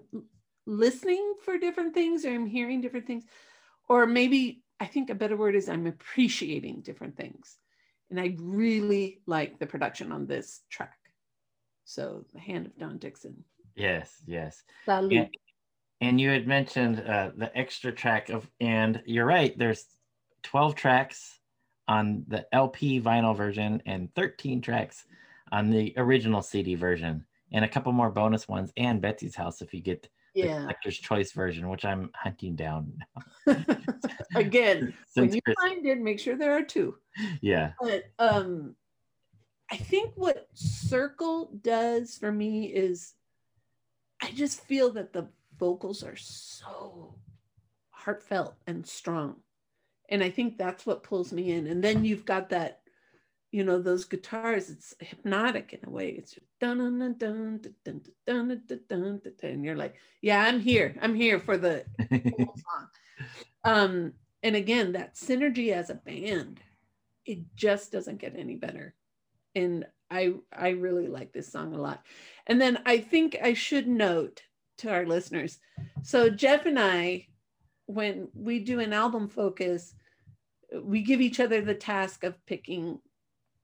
listening 0.66 1.34
for 1.44 1.58
different 1.58 1.94
things 1.94 2.24
or 2.24 2.30
I'm 2.30 2.46
hearing 2.46 2.80
different 2.82 3.08
things 3.08 3.26
or 3.90 4.06
maybe 4.06 4.64
I 4.80 4.86
think 4.86 5.10
a 5.10 5.16
better 5.16 5.36
word 5.36 5.56
is 5.56 5.68
I'm 5.68 5.88
appreciating 5.88 6.82
different 6.82 7.18
things 7.18 7.58
and 8.10 8.20
I 8.20 8.36
really 8.40 9.22
like 9.26 9.60
the 9.60 9.66
production 9.66 10.12
on 10.12 10.26
this 10.26 10.62
track 10.70 10.98
so 11.84 12.26
the 12.34 12.40
hand 12.40 12.66
of 12.68 12.78
Don 12.78 12.98
Dixon 12.98 13.44
Yes, 13.76 14.22
yes. 14.26 14.64
Salute. 14.86 15.12
Yeah. 15.12 15.28
And 16.02 16.20
you 16.20 16.30
had 16.30 16.48
mentioned 16.48 17.00
uh, 17.00 17.32
the 17.36 17.56
extra 17.58 17.92
track 17.92 18.30
of, 18.30 18.50
and 18.60 19.02
you're 19.06 19.26
right, 19.26 19.58
there's 19.58 19.86
12 20.44 20.76
tracks 20.76 21.40
on 21.88 22.26
the 22.28 22.46
LP 22.54 23.02
vinyl 23.02 23.36
version 23.36 23.82
and 23.86 24.14
13 24.16 24.62
tracks 24.62 25.06
on 25.52 25.70
the 25.70 25.94
original 25.98 26.42
CD 26.42 26.76
version, 26.76 27.24
and 27.52 27.64
a 27.64 27.70
couple 27.70 27.92
more 27.92 28.10
bonus 28.10 28.48
ones 28.48 28.72
and 28.76 29.02
Betsy's 29.02 29.36
House 29.36 29.62
if 29.62 29.74
you 29.74 29.82
get 29.82 30.04
the 30.04 30.10
yeah. 30.36 30.60
collector's 30.60 30.98
choice 30.98 31.32
version, 31.32 31.70
which 31.70 31.86
I'm 31.86 32.12
hunting 32.14 32.56
down. 32.56 32.94
again 34.36 34.94
when 35.14 35.34
you 35.34 35.42
Chris- 35.42 35.56
find 35.62 35.86
it 35.86 36.00
make 36.00 36.20
sure 36.20 36.36
there 36.36 36.56
are 36.56 36.64
two. 36.64 36.96
Yeah, 37.42 37.72
but 37.82 38.04
um 38.20 38.76
i 39.72 39.78
think 39.78 40.12
what 40.16 40.48
circle 40.54 41.52
does 41.62 42.18
for 42.18 42.32
me 42.32 42.66
is 42.66 43.14
i 44.22 44.32
just 44.32 44.62
feel 44.62 44.92
that 44.92 45.12
the 45.12 45.28
vocals 45.58 46.04
are 46.04 46.16
so 46.16 47.16
heartfelt 47.90 48.56
and 48.68 48.86
strong. 48.86 49.38
And 50.10 50.24
i 50.24 50.30
think 50.30 50.58
that's 50.58 50.86
what 50.86 51.04
pulls 51.04 51.32
me 51.32 51.52
in. 51.52 51.68
And 51.68 51.84
then 51.84 52.06
you've 52.06 52.26
got 52.26 52.50
that 52.50 52.82
you 53.52 53.64
know 53.64 53.80
those 53.80 54.06
guitars 54.06 54.70
it's 54.70 54.94
hypnotic 55.00 55.74
in 55.74 55.88
a 55.88 55.90
way. 55.90 56.10
It's 56.10 56.38
dun, 56.60 57.16
dun, 57.18 57.62
dun, 58.90 59.22
and 59.44 59.66
you're 59.66 59.76
like, 59.76 59.96
yeah, 60.22 60.44
I'm 60.44 60.60
here. 60.60 60.96
I'm 61.02 61.16
here 61.16 61.40
for 61.40 61.58
the 61.58 61.86
song. 62.10 62.88
Um, 63.64 64.14
and 64.44 64.56
again, 64.56 64.94
that 64.94 65.16
synergy 65.16 65.72
as 65.72 65.90
a 65.90 65.96
band, 65.96 66.60
it 67.26 67.40
just 67.56 67.92
doesn't 67.92 68.20
get 68.20 68.36
any 68.38 68.56
better. 68.56 68.94
And 69.56 69.86
I 70.12 70.34
I 70.54 70.70
really 70.70 71.08
like 71.08 71.34
this 71.34 71.52
song 71.52 71.74
a 71.74 71.82
lot. 71.82 72.06
And 72.46 72.62
then 72.62 72.80
I 72.86 73.00
think 73.00 73.38
I 73.42 73.54
should 73.54 73.88
note 73.88 74.44
to 74.80 74.92
our 74.92 75.06
listeners. 75.06 75.60
So 76.04 76.30
Jeff 76.30 76.66
and 76.66 76.80
I, 76.80 77.28
when 77.88 78.28
we 78.34 78.60
do 78.60 78.80
an 78.80 78.94
album 78.94 79.30
focus, 79.30 79.94
we 80.84 81.02
give 81.02 81.22
each 81.22 81.40
other 81.40 81.62
the 81.62 81.74
task 81.74 82.24
of 82.24 82.46
picking 82.46 83.00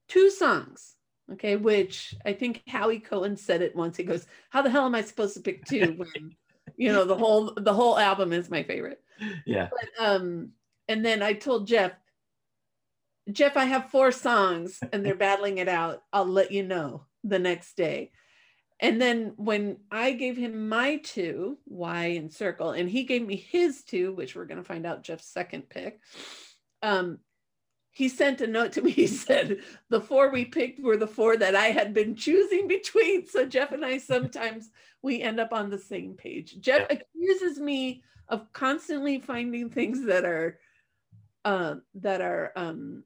two 0.08 0.30
songs 0.30 0.96
Okay, 1.34 1.56
which 1.56 2.14
I 2.26 2.34
think 2.34 2.64
Howie 2.68 3.00
Cohen 3.00 3.38
said 3.38 3.62
it 3.62 3.76
once. 3.76 3.96
He 3.98 4.04
goes, 4.04 4.26
How 4.50 4.62
the 4.62 4.70
hell 4.70 4.86
am 4.86 4.96
I 4.96 5.02
supposed 5.02 5.34
to 5.36 5.42
pick 5.42 5.66
two 5.66 5.94
when 5.98 6.36
you 6.78 6.92
know 6.92 7.06
the 7.06 7.16
whole 7.16 7.54
the 7.56 7.74
whole 7.74 7.98
album 7.98 8.34
is 8.34 8.50
my 8.50 8.64
favorite? 8.64 9.02
yeah, 9.46 9.70
but 9.70 10.06
um 10.06 10.52
and 10.88 11.06
then 11.06 11.22
i 11.22 11.34
told 11.34 11.68
jeff 11.68 11.94
jeff 13.32 13.56
i 13.56 13.66
have 13.66 13.90
four 13.90 14.12
songs 14.12 14.80
and 14.94 15.06
they're 15.06 15.16
battling 15.16 15.58
it 15.58 15.70
out 15.70 16.04
i'll 16.12 16.26
let 16.26 16.52
you 16.52 16.64
know 16.64 17.06
the 17.24 17.40
next 17.40 17.78
day 17.78 18.12
and 18.80 19.02
then 19.02 19.34
when 19.38 19.78
i 19.92 20.12
gave 20.12 20.36
him 20.36 20.68
my 20.70 20.98
two 20.98 21.58
why 21.66 22.06
and 22.06 22.34
circle 22.34 22.72
and 22.72 22.90
he 22.90 23.04
gave 23.04 23.26
me 23.26 23.36
his 23.36 23.84
two 23.84 24.14
which 24.14 24.36
we're 24.36 24.46
going 24.46 24.58
to 24.58 24.64
find 24.64 24.86
out 24.86 25.04
jeff's 25.04 25.28
second 25.28 25.70
pick 25.70 26.00
um 26.82 27.20
he 27.92 28.08
sent 28.08 28.42
a 28.42 28.48
note 28.48 28.72
to 28.72 28.82
me 28.82 28.92
he 29.02 29.08
said 29.08 29.60
the 29.90 30.02
four 30.02 30.32
we 30.32 30.46
picked 30.46 30.82
were 30.82 30.98
the 30.98 31.08
four 31.08 31.38
that 31.38 31.56
i 31.56 31.68
had 31.68 31.94
been 31.94 32.16
choosing 32.16 32.68
between 32.68 33.28
so 33.28 33.46
jeff 33.46 33.72
and 33.72 33.86
i 33.86 33.98
sometimes 33.98 34.72
we 35.02 35.22
end 35.22 35.40
up 35.40 35.54
on 35.54 35.70
the 35.70 35.78
same 35.78 36.14
page 36.14 36.60
jeff 36.60 36.88
accuses 36.90 37.60
me 37.60 38.02
of 38.30 38.52
constantly 38.54 39.20
finding 39.20 39.70
things 39.70 40.06
that 40.06 40.26
are 40.26 40.60
uh, 41.44 41.76
that 41.96 42.22
are 42.22 42.52
um 42.56 43.04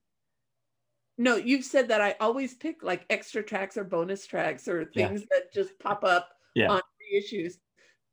no 1.17 1.35
you've 1.35 1.63
said 1.63 1.87
that 1.87 2.01
i 2.01 2.15
always 2.19 2.53
pick 2.53 2.83
like 2.83 3.05
extra 3.09 3.41
tracks 3.41 3.77
or 3.77 3.83
bonus 3.83 4.27
tracks 4.27 4.67
or 4.67 4.89
Yeah. 4.93 5.07
things 5.07 5.25
that 5.31 5.53
just 5.53 5.77
pop 5.79 6.03
up 6.03 6.29
Yeah. 6.53 6.69
on 6.69 6.81
reissues 7.13 7.53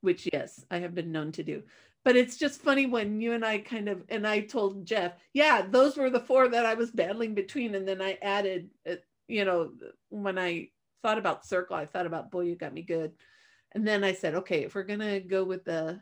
which 0.01 0.29
yes 0.33 0.65
i 0.71 0.79
have 0.79 0.95
been 0.95 1.13
known 1.13 1.33
to 1.33 1.43
do 1.43 1.63
but 2.05 2.17
it's 2.17 2.37
just 2.37 2.61
funny 2.61 2.87
when 2.87 3.21
you 3.21 3.33
and 3.33 3.45
i 3.45 3.59
kind 3.59 3.89
of 3.89 4.03
and 4.09 4.27
i 4.27 4.41
told 4.41 4.85
jeff 4.85 5.13
yeah 5.33 5.63
those 5.69 5.97
were 5.97 6.11
the 6.11 6.21
four 6.21 6.49
that 6.49 6.67
i 6.67 6.75
was 6.75 6.91
battling 6.91 7.35
between. 7.35 7.75
And 7.75 7.87
then 7.87 8.01
i 8.01 8.19
added 8.23 8.71
uh, 8.89 8.97
you 9.29 9.45
know 9.45 9.71
when 10.09 10.39
i 10.39 10.69
thought 11.03 11.19
about 11.19 11.47
circle 11.47 11.77
i 11.77 11.87
thought 11.87 12.07
about 12.07 12.31
boy 12.31 12.43
you 12.43 12.57
got 12.57 12.75
me 12.75 12.83
good. 12.83 13.13
And 13.75 13.87
then 13.87 14.05
i 14.05 14.13
said 14.13 14.35
okay 14.37 14.65
if 14.65 14.75
we're 14.75 14.83
gonna 14.83 15.21
go 15.21 15.45
with 15.45 15.65
the 15.65 16.01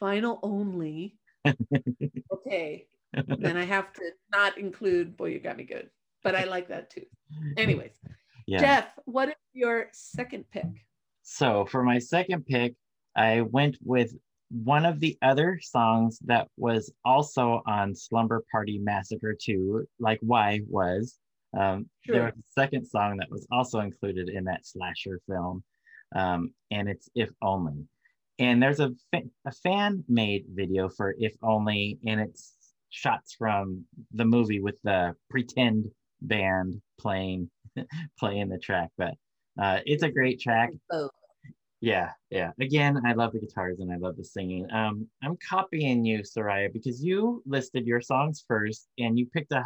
vinyl 0.00 0.38
only 0.42 1.16
okay 2.32 2.86
then 3.12 3.56
i 3.56 3.64
have 3.64 3.92
to 3.94 4.02
not 4.32 4.58
include 4.58 5.16
boy 5.16 5.26
you 5.26 5.40
got 5.40 5.56
me 5.56 5.64
good. 5.64 5.90
But 6.22 6.34
i 6.34 6.44
like 6.44 6.68
that 6.68 6.90
too. 6.90 7.06
Anyways 7.56 7.92
yeah. 8.46 8.58
jeff 8.58 8.86
what 9.04 9.28
is 9.28 9.34
your 9.52 9.88
second 9.92 10.44
pick? 10.50 10.66
So 11.28 11.64
for 11.64 11.82
my 11.82 11.98
second 11.98 12.46
pick, 12.46 12.74
I 13.16 13.40
went 13.40 13.78
with 13.82 14.14
one 14.50 14.84
of 14.84 15.00
the 15.00 15.16
other 15.22 15.58
songs 15.60 16.18
that 16.24 16.48
was 16.56 16.92
also 17.04 17.62
on 17.66 17.94
Slumber 17.94 18.44
Party 18.50 18.78
Massacre 18.78 19.34
2, 19.40 19.86
like 19.98 20.18
Why 20.22 20.60
was. 20.68 21.18
Um, 21.56 21.88
There 22.06 22.24
was 22.24 22.34
a 22.34 22.60
second 22.60 22.86
song 22.86 23.16
that 23.18 23.30
was 23.30 23.46
also 23.50 23.80
included 23.80 24.28
in 24.28 24.44
that 24.44 24.66
slasher 24.66 25.20
film, 25.28 25.64
um, 26.14 26.52
and 26.70 26.88
it's 26.88 27.08
If 27.14 27.30
Only. 27.42 27.86
And 28.38 28.62
there's 28.62 28.80
a, 28.80 28.90
fa- 29.12 29.22
a 29.46 29.52
fan 29.52 30.04
made 30.08 30.44
video 30.48 30.88
for 30.88 31.14
If 31.18 31.34
Only, 31.42 31.98
and 32.06 32.20
it's 32.20 32.54
shots 32.90 33.34
from 33.36 33.84
the 34.12 34.24
movie 34.24 34.60
with 34.60 34.76
the 34.84 35.14
pretend 35.28 35.86
band 36.22 36.80
playing 36.98 37.50
playing 38.18 38.48
the 38.48 38.58
track. 38.58 38.90
But 38.96 39.14
uh, 39.60 39.80
it's 39.86 40.02
a 40.02 40.10
great 40.10 40.40
track. 40.40 40.70
oh 40.92 41.10
Yeah, 41.80 42.10
yeah. 42.30 42.52
Again, 42.60 43.00
I 43.06 43.12
love 43.12 43.32
the 43.32 43.38
guitars 43.40 43.80
and 43.80 43.92
I 43.92 43.96
love 43.96 44.16
the 44.16 44.24
singing. 44.24 44.70
Um, 44.72 45.08
I'm 45.22 45.36
copying 45.48 46.04
you, 46.04 46.20
Soraya, 46.20 46.72
because 46.72 47.04
you 47.04 47.42
listed 47.46 47.86
your 47.86 48.00
songs 48.00 48.44
first 48.48 48.88
and 48.98 49.18
you 49.18 49.26
picked 49.26 49.52
a, 49.52 49.62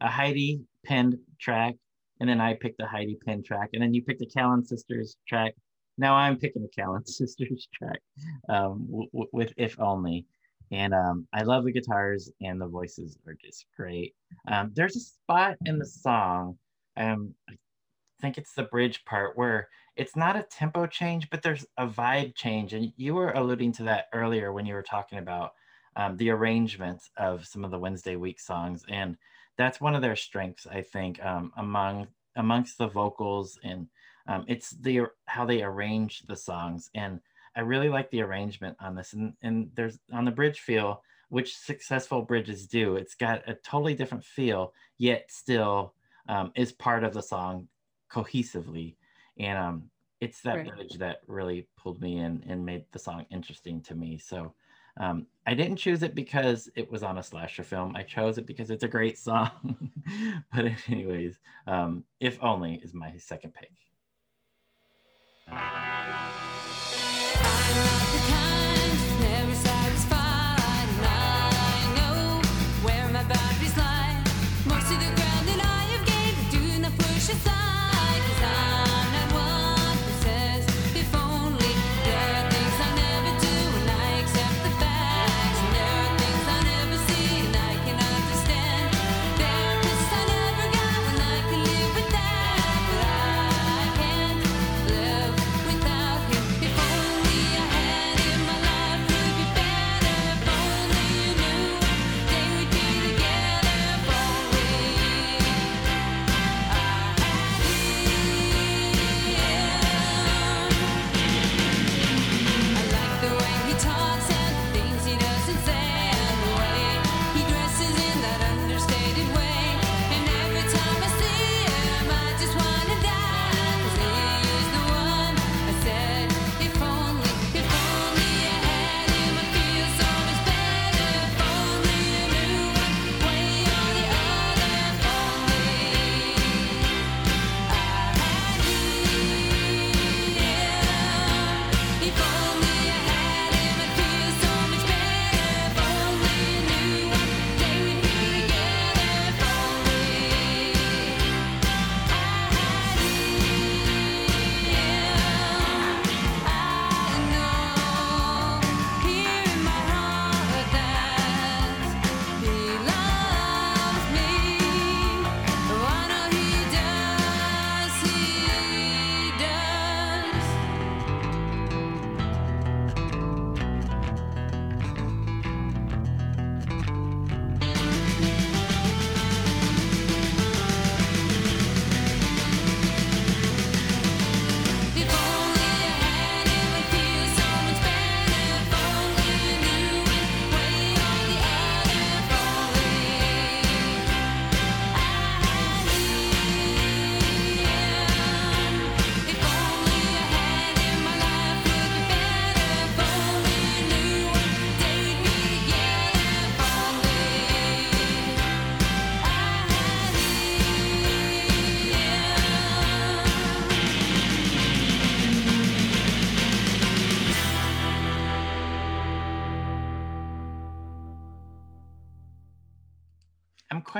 a 0.00 0.08
Heidi 0.08 0.62
penned 0.84 1.16
track, 1.40 1.74
and 2.20 2.28
then 2.28 2.40
I 2.40 2.54
picked 2.54 2.80
a 2.80 2.86
Heidi 2.86 3.16
penned 3.24 3.44
track, 3.44 3.70
and 3.72 3.82
then 3.82 3.94
you 3.94 4.02
picked 4.02 4.22
a 4.22 4.26
Callan 4.26 4.64
Sisters 4.64 5.16
track. 5.28 5.54
Now 5.96 6.14
I'm 6.14 6.38
picking 6.38 6.64
a 6.64 6.68
Callan 6.80 7.06
Sisters 7.06 7.68
track 7.72 8.00
um, 8.48 8.86
w- 8.90 9.08
w- 9.12 9.30
with 9.32 9.52
If 9.56 9.78
Only. 9.80 10.26
And 10.72 10.92
um, 10.94 11.28
I 11.32 11.42
love 11.42 11.64
the 11.64 11.72
guitars 11.72 12.32
and 12.40 12.60
the 12.60 12.66
voices 12.66 13.16
are 13.26 13.36
just 13.44 13.66
great. 13.76 14.14
Um, 14.48 14.72
there's 14.74 14.96
a 14.96 15.00
spot 15.00 15.56
in 15.66 15.78
the 15.78 15.86
song, 15.86 16.58
um, 16.96 17.34
I 17.48 18.22
think 18.22 18.38
it's 18.38 18.54
the 18.54 18.62
bridge 18.64 19.04
part 19.04 19.36
where 19.36 19.68
it's 19.96 20.16
not 20.16 20.36
a 20.36 20.42
tempo 20.42 20.86
change, 20.86 21.30
but 21.30 21.42
there's 21.42 21.66
a 21.76 21.86
vibe 21.86 22.34
change. 22.34 22.72
And 22.72 22.92
you 22.96 23.14
were 23.14 23.32
alluding 23.32 23.72
to 23.72 23.84
that 23.84 24.08
earlier 24.12 24.52
when 24.52 24.66
you 24.66 24.74
were 24.74 24.82
talking 24.82 25.18
about 25.18 25.52
um, 25.96 26.16
the 26.16 26.30
arrangements 26.30 27.10
of 27.16 27.46
some 27.46 27.64
of 27.64 27.70
the 27.70 27.78
Wednesday 27.78 28.16
week 28.16 28.40
songs. 28.40 28.84
And 28.88 29.16
that's 29.56 29.80
one 29.80 29.94
of 29.94 30.02
their 30.02 30.16
strengths, 30.16 30.66
I 30.66 30.82
think, 30.82 31.24
um, 31.24 31.52
among 31.56 32.08
amongst 32.36 32.78
the 32.78 32.88
vocals 32.88 33.58
and 33.62 33.86
um, 34.26 34.44
it's 34.48 34.70
the 34.70 35.06
how 35.26 35.44
they 35.44 35.62
arrange 35.62 36.22
the 36.22 36.36
songs. 36.36 36.90
And 36.94 37.20
I 37.56 37.60
really 37.60 37.88
like 37.88 38.10
the 38.10 38.22
arrangement 38.22 38.76
on 38.80 38.94
this. 38.94 39.12
And, 39.12 39.34
and 39.42 39.70
there's 39.74 39.98
on 40.12 40.24
the 40.24 40.30
bridge 40.30 40.60
feel, 40.60 41.02
which 41.28 41.56
successful 41.56 42.22
bridges 42.22 42.66
do. 42.66 42.96
It's 42.96 43.14
got 43.14 43.48
a 43.48 43.54
totally 43.54 43.94
different 43.94 44.24
feel, 44.24 44.72
yet 44.98 45.30
still 45.30 45.94
um, 46.28 46.52
is 46.54 46.72
part 46.72 47.04
of 47.04 47.12
the 47.12 47.22
song 47.22 47.68
cohesively. 48.10 48.96
And 49.38 49.58
um, 49.58 49.90
it's 50.20 50.40
that 50.42 50.56
Right. 50.56 50.74
bridge 50.74 50.98
that 50.98 51.20
really 51.26 51.68
pulled 51.76 52.00
me 52.00 52.18
in 52.18 52.44
and 52.48 52.64
made 52.64 52.84
the 52.92 52.98
song 52.98 53.26
interesting 53.30 53.80
to 53.82 53.94
me. 53.94 54.18
So 54.18 54.54
um, 54.96 55.26
I 55.46 55.54
didn't 55.54 55.76
choose 55.76 56.02
it 56.02 56.14
because 56.14 56.68
it 56.76 56.90
was 56.90 57.02
on 57.02 57.18
a 57.18 57.22
slasher 57.22 57.64
film. 57.64 57.96
I 57.96 58.02
chose 58.02 58.38
it 58.38 58.46
because 58.46 58.70
it's 58.70 58.84
a 58.84 58.88
great 58.88 59.18
song. 59.18 59.90
but 60.54 60.66
anyways, 60.88 61.38
um, 61.66 62.04
if 62.20 62.38
only 62.42 62.76
is 62.76 62.94
my 62.94 63.16
second 63.16 63.54
pick. 63.54 63.72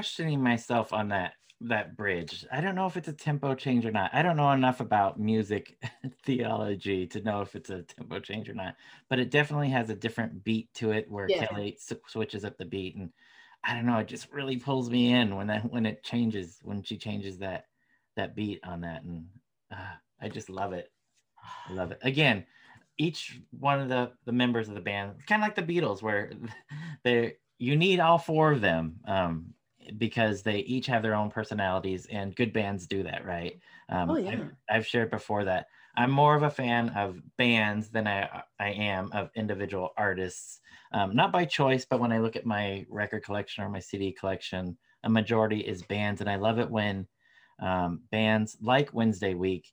Questioning 0.05 0.43
myself 0.43 0.93
on 0.93 1.09
that 1.09 1.33
that 1.63 1.97
bridge. 1.97 2.45
I 2.53 2.61
don't 2.61 2.75
know 2.75 2.85
if 2.85 2.99
it's 2.99 3.09
a 3.09 3.13
tempo 3.15 3.55
change 3.55 3.87
or 3.87 3.91
not. 3.91 4.11
I 4.13 4.21
don't 4.21 4.37
know 4.37 4.51
enough 4.51 4.81
about 4.81 5.19
music 5.19 5.83
theology 6.25 7.07
to 7.07 7.23
know 7.23 7.41
if 7.41 7.57
it's 7.57 7.71
a 7.71 7.85
tempo 7.85 8.21
change 8.21 8.51
or 8.51 8.55
not. 8.55 8.77
But 9.09 9.19
it 9.19 9.31
definitely 9.31 9.71
has 9.71 9.89
a 9.89 9.95
different 9.95 10.45
beat 10.45 10.69
to 10.75 10.91
it 10.91 11.11
where 11.11 11.31
Yeah. 11.31 11.47
Kelly 11.47 11.79
switches 12.07 12.45
up 12.45 12.59
the 12.59 12.67
beat, 12.67 12.97
and 12.97 13.15
I 13.63 13.73
don't 13.73 13.87
know. 13.87 13.97
It 13.97 14.09
just 14.09 14.31
really 14.31 14.59
pulls 14.59 14.91
me 14.91 15.11
in 15.11 15.37
when 15.37 15.47
that 15.47 15.73
when 15.73 15.87
it 15.87 16.05
changes 16.05 16.59
when 16.63 16.83
she 16.83 16.99
changes 16.99 17.39
that 17.39 17.65
that 18.17 18.37
beat 18.37 18.61
on 18.63 18.83
that, 18.83 19.05
and 19.05 19.29
uh, 19.71 19.95
I 20.21 20.29
just 20.29 20.51
love 20.51 20.75
it. 20.75 20.93
I 21.67 21.73
love 21.73 21.93
it. 21.93 21.99
Again, 22.03 22.45
each 22.99 23.41
one 23.59 23.81
of 23.81 23.89
the 23.89 24.13
the 24.27 24.33
members 24.33 24.69
of 24.69 24.75
the 24.75 24.83
band, 24.83 25.27
kind 25.27 25.43
of 25.43 25.47
like 25.47 25.55
the 25.55 25.63
Beatles, 25.63 26.03
where 26.03 26.31
they 27.05 27.37
you 27.59 27.77
need 27.77 28.01
all 28.01 28.19
four 28.19 28.53
of 28.53 28.61
them 28.61 29.01
um, 29.07 29.54
because 29.99 30.43
they 30.43 30.59
each 30.61 30.87
have 30.87 31.03
their 31.03 31.15
own 31.15 31.31
personalities, 31.31 32.07
and 32.07 32.35
good 32.37 32.53
bands 32.53 32.87
do 32.87 33.03
that, 33.03 33.25
right? 33.25 33.61
Um, 33.89 34.11
Oh, 34.11 34.15
I've- 34.17 34.43
yeah. 34.43 34.49
I've, 34.71 34.87
shared 34.87 35.11
before 35.11 35.45
that 35.45 35.67
I'm 35.97 36.11
more 36.11 36.35
of 36.35 36.43
a 36.43 36.51
fan 36.51 36.89
of 36.91 37.21
bands 37.37 37.91
than 37.91 38.09
I 38.09 38.43
I 38.59 38.71
am 38.71 39.13
of 39.13 39.31
individual 39.35 39.91
artists. 39.97 40.61
Um, 40.93 41.15
not 41.15 41.33
by 41.33 41.45
choice, 41.45 41.85
but 41.85 42.01
when 42.01 42.13
I 42.13 42.19
look 42.19 42.37
at 42.37 42.47
my 42.47 42.87
record 42.89 43.25
collection 43.25 43.63
or 43.65 43.69
my 43.69 43.79
CD 43.81 44.13
collection, 44.13 44.77
a 45.05 45.11
majority 45.11 45.61
is 45.61 45.83
bands, 45.83 46.21
and 46.21 46.29
I 46.31 46.37
love 46.37 46.59
it 46.59 46.71
when 46.71 47.07
um, 47.61 48.03
bands 48.11 48.57
like 48.61 48.93
Wednesday 48.93 49.35
Week 49.35 49.73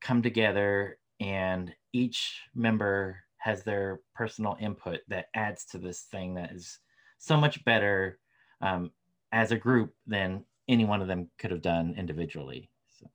come 0.00 0.22
together 0.22 0.98
and 1.20 1.74
each 1.92 2.42
member 2.54 3.20
has 3.38 3.62
their 3.62 4.00
personal 4.14 4.56
input 4.60 5.00
that 5.08 5.26
adds 5.34 5.64
to 5.66 5.78
this 5.78 6.02
thing 6.02 6.34
that 6.34 6.52
is 6.52 6.80
so 7.18 7.36
much 7.36 7.64
better 7.64 8.18
um, 8.60 8.90
as 9.34 9.50
a 9.50 9.58
group 9.58 9.94
than 10.06 10.44
any 10.68 10.84
one 10.84 11.02
of 11.02 11.08
them 11.08 11.28
could 11.38 11.50
have 11.50 11.60
done 11.60 11.94
individually. 11.98 12.70
So, 12.88 13.10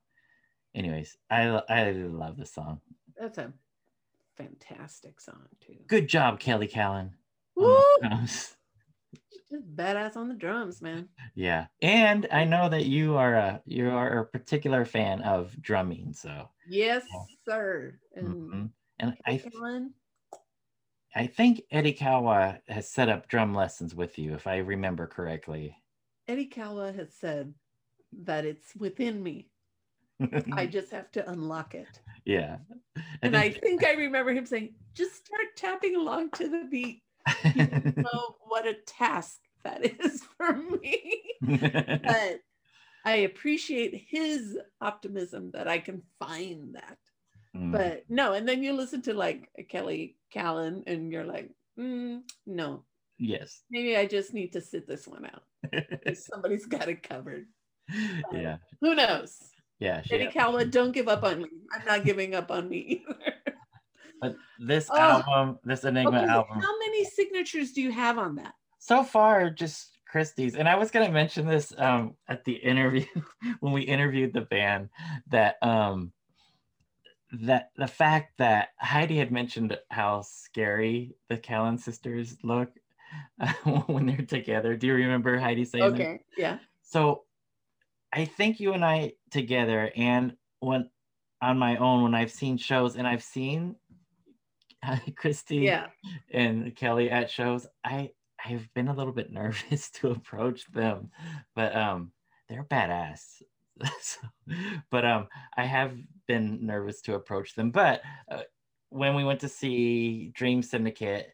anyways, 0.75 1.17
I 1.29 1.47
I 1.69 1.91
love 1.91 2.37
this 2.37 2.53
song. 2.53 2.81
That's 3.17 3.37
a 3.37 3.53
fantastic 4.35 5.19
song 5.21 5.47
too. 5.61 5.77
Good 5.87 6.07
job, 6.07 6.39
Kelly 6.39 6.67
Callan. 6.67 7.15
Woo! 7.55 7.81
Just 9.49 9.75
badass 9.75 10.15
on 10.15 10.27
the 10.27 10.35
drums, 10.35 10.81
man. 10.81 11.09
Yeah, 11.35 11.67
and 11.81 12.27
I 12.31 12.43
know 12.43 12.69
that 12.69 12.85
you 12.85 13.15
are 13.15 13.33
a 13.33 13.63
you 13.65 13.89
are 13.89 14.19
a 14.19 14.25
particular 14.25 14.85
fan 14.85 15.21
of 15.21 15.59
drumming, 15.61 16.13
so 16.13 16.49
Yes, 16.67 17.03
Yeah. 17.11 17.23
sir. 17.47 17.99
And 18.15 18.27
mhm. 18.27 18.71
and 18.99 19.17
I 19.25 19.43
I 21.15 21.27
think 21.27 21.63
Eddie 21.71 21.93
Kawa 21.93 22.61
has 22.67 22.87
set 22.89 23.09
up 23.09 23.27
drum 23.27 23.53
lessons 23.53 23.95
with 23.95 24.17
you, 24.19 24.33
if 24.35 24.45
I 24.47 24.57
remember 24.57 25.07
correctly. 25.07 25.78
Eddie 26.29 26.45
Kawa 26.45 26.91
has 26.91 27.09
said 27.19 27.53
that 28.23 28.45
it's 28.45 28.75
within 28.75 29.21
me. 29.23 29.49
I 30.53 30.65
just 30.71 30.91
have 30.91 31.09
to 31.13 31.27
unlock 31.29 31.73
it. 31.73 31.87
yeah, 32.25 32.57
And 33.23 33.35
I 33.35 33.49
think- 33.49 33.63
think 33.63 33.85
I 33.85 33.93
remember 33.93 34.31
him 34.31 34.45
saying, 34.45 34.75
just 34.93 35.25
start 35.25 35.47
tapping 35.55 35.95
along 35.95 36.29
to 36.31 36.47
the 36.47 36.67
beat. 36.69 37.01
You 37.55 37.93
know 37.97 38.35
what 38.47 38.67
a 38.67 38.75
task 38.85 39.39
that 39.63 39.83
is 39.83 40.23
for 40.37 40.53
me. 40.55 41.23
but 41.41 42.39
I 43.05 43.15
appreciate 43.29 44.05
his 44.09 44.57
optimism 44.81 45.51
that 45.53 45.67
I 45.67 45.79
can 45.79 46.03
find 46.19 46.75
that. 46.75 46.97
Mm, 47.55 47.71
But 47.71 48.03
no, 48.09 48.33
and 48.33 48.47
then 48.47 48.61
you 48.61 48.73
listen 48.73 49.01
to 49.03 49.13
like 49.13 49.49
Kelly 49.69 50.17
Callan 50.31 50.83
and 50.85 51.11
you're 51.11 51.25
like, 51.25 51.49
mm, 51.79 52.21
no, 52.45 52.83
yes, 53.19 53.63
maybe 53.69 53.95
I 53.97 54.05
just 54.07 54.33
need 54.33 54.53
to 54.53 54.61
sit 54.61 54.87
this 54.87 55.07
one 55.07 55.25
out. 55.25 55.43
Somebody's 56.15 56.65
got 56.65 56.89
it 56.89 57.03
covered. 57.03 57.47
yeah, 58.33 58.57
Who 58.81 58.95
knows? 58.95 59.37
yeah. 59.79 60.01
Eddie 60.11 60.27
Callan, 60.27 60.69
don't 60.69 60.91
give 60.91 61.07
up 61.07 61.23
on 61.23 61.41
me. 61.43 61.49
I'm 61.73 61.85
not 61.85 62.03
giving 62.05 62.33
up 62.35 62.49
on 62.51 62.67
me 62.69 63.03
either. 63.07 63.33
But 64.21 64.37
this 64.59 64.89
Oh. 64.91 64.97
album, 64.97 65.59
this 65.63 65.83
Enigma 65.85 66.17
Okay, 66.17 66.27
album, 66.27 66.59
How 66.59 66.77
many 66.79 67.05
signatures 67.05 67.71
do 67.73 67.81
you 67.81 67.91
have 67.91 68.17
on 68.17 68.35
that? 68.35 68.53
so 68.79 69.03
far 69.03 69.49
just 69.49 69.97
Christie's. 70.07 70.55
And 70.55 70.67
I 70.67 70.75
was 70.75 70.89
gonna 70.91 71.11
mention 71.11 71.45
this 71.45 71.73
um 71.77 72.15
at 72.27 72.43
the 72.45 72.53
interview 72.53 73.05
when 73.59 73.73
we 73.73 73.81
interviewed 73.83 74.33
the 74.33 74.41
band 74.41 74.89
that 75.27 75.61
um 75.61 76.11
that 77.31 77.71
the 77.75 77.87
fact 77.87 78.37
that 78.39 78.69
Heidi 78.79 79.17
had 79.17 79.31
mentioned 79.31 79.77
how 79.91 80.21
scary 80.21 81.13
the 81.27 81.37
Callan 81.37 81.77
sisters 81.77 82.37
look 82.43 82.71
when 83.87 84.05
they're 84.05 84.25
together. 84.25 84.75
Do 84.75 84.87
you 84.87 84.93
remember 84.95 85.37
Heidi 85.37 85.65
saying 85.65 85.93
that? 85.93 86.01
Okay, 86.01 86.19
yeah. 86.37 86.59
So 86.81 87.23
I 88.13 88.25
think 88.25 88.59
you 88.59 88.73
and 88.73 88.83
I 88.83 89.13
together 89.31 89.91
and 89.95 90.35
when 90.59 90.89
on 91.41 91.57
my 91.57 91.77
own 91.77 92.03
when 92.03 92.15
I've 92.15 92.31
seen 92.31 92.57
shows 92.57 92.95
and 92.95 93.07
I've 93.07 93.23
seen 93.23 93.75
Christy 95.15 95.57
Yeah. 95.57 95.87
and 96.31 96.75
Kelly 96.75 97.09
at 97.09 97.29
shows, 97.29 97.67
I 97.83 98.11
I've 98.43 98.73
been 98.73 98.87
a 98.87 98.93
little 98.95 99.13
bit 99.13 99.31
nervous 99.31 99.89
to 99.91 100.11
approach 100.11 100.65
them, 100.71 101.11
but 101.55 101.75
um 101.75 102.11
they're 102.47 102.63
badass. 102.65 103.41
So, 104.01 104.19
but 104.91 105.05
um 105.05 105.27
I 105.55 105.63
have 105.65 105.95
been 106.27 106.65
nervous 106.65 107.01
to 107.03 107.15
approach 107.15 107.55
them, 107.55 107.71
but 107.71 108.01
uh, 108.29 108.41
when 108.89 109.15
we 109.15 109.23
went 109.23 109.39
to 109.41 109.47
see 109.47 110.31
Dream 110.33 110.61
Syndicate 110.61 111.33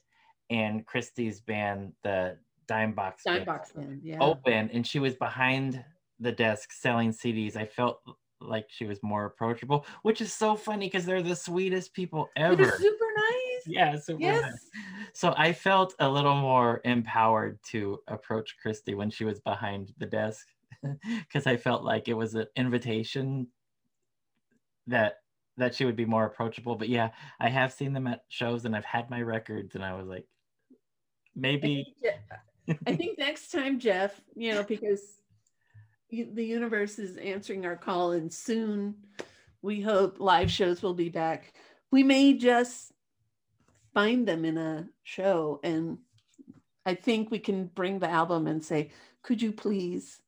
and 0.50 0.86
Christie's 0.86 1.41
band, 1.41 1.93
the 2.04 2.38
Dime 2.68 2.93
Box 2.93 3.24
Dime 3.24 3.46
Band. 3.46 4.02
Yeah. 4.04 4.20
open 4.22 4.70
and 4.72 4.86
she 4.86 5.00
was 5.00 5.16
behind 5.16 5.84
the 6.20 6.32
desk 6.32 6.72
selling 6.72 7.12
CDs, 7.12 7.56
I 7.56 7.66
felt 7.66 8.02
like 8.41 8.66
she 8.70 8.86
was 8.86 9.02
more 9.04 9.26
approachable, 9.26 9.86
which 10.04 10.22
is 10.22 10.32
so 10.34 10.56
funny 10.56 10.88
because 10.88 11.06
they're 11.06 11.22
the 11.22 11.36
sweetest 11.36 11.93
people 11.93 12.30
They're 12.36 12.52
ever. 12.52 12.66
super 12.78 13.06
nice. 13.18 13.68
Yeah, 13.68 13.96
super 13.98 14.22
Yes. 14.22 14.41
nice. 14.43 14.70
So 15.14 15.34
I 15.38 15.52
felt 15.54 15.96
a 16.00 16.10
little 16.10 16.36
more 16.36 16.82
empowered 16.86 17.60
to 17.72 18.00
approach 18.08 18.56
Christy 18.62 18.93
when 18.93 19.10
she 19.10 19.26
was 19.26 19.39
behind 19.39 19.93
the 19.98 20.06
desk 20.06 20.48
because 21.20 21.48
I 21.48 21.58
felt 21.58 21.84
like 21.84 22.08
it 22.08 22.14
was 22.14 22.36
an 22.36 22.48
invitation 22.56 23.48
that 24.88 25.16
that 25.58 25.74
she 25.74 25.86
would 25.86 25.96
be 25.96 26.06
more 26.06 26.26
approachable. 26.26 26.76
But 26.76 26.89
yeah, 26.89 27.12
I 27.39 27.48
have 27.50 27.72
seen 27.72 27.93
them 27.93 28.08
at 28.08 28.24
shows 28.28 28.66
and 28.66 28.76
I've 28.76 28.84
had 28.86 29.10
my 29.10 29.22
records 29.22 29.76
and 29.76 29.84
I 29.86 29.93
was 29.96 30.06
like, 30.08 30.26
maybe 31.36 31.96
I 32.88 32.96
think 32.96 33.18
next 33.18 33.52
time, 33.52 33.80
Jeff, 33.80 34.20
you 34.36 34.54
know, 34.54 34.64
because 34.64 35.02
the 36.10 36.46
universe 36.46 37.00
is 37.00 37.18
answering 37.18 37.66
our 37.66 37.76
call, 37.76 38.12
and 38.12 38.32
soon 38.32 38.96
we 39.62 39.82
hope 39.82 40.20
live 40.20 40.52
shows 40.52 40.82
will 40.82 40.94
be 40.94 41.10
back. 41.10 41.54
We 41.92 42.04
may 42.04 42.34
just 42.34 42.92
find 43.94 44.28
them 44.28 44.46
in 44.46 44.58
a 44.58 44.88
show, 45.04 45.60
and 45.64 46.00
I 46.86 46.96
think 46.96 47.32
we 47.32 47.40
can 47.40 47.66
bring 47.66 48.00
the 48.00 48.10
album 48.10 48.48
and 48.48 48.64
say, 48.64 48.92
"Could 49.24 49.42
you 49.42 49.52
please 49.52 50.22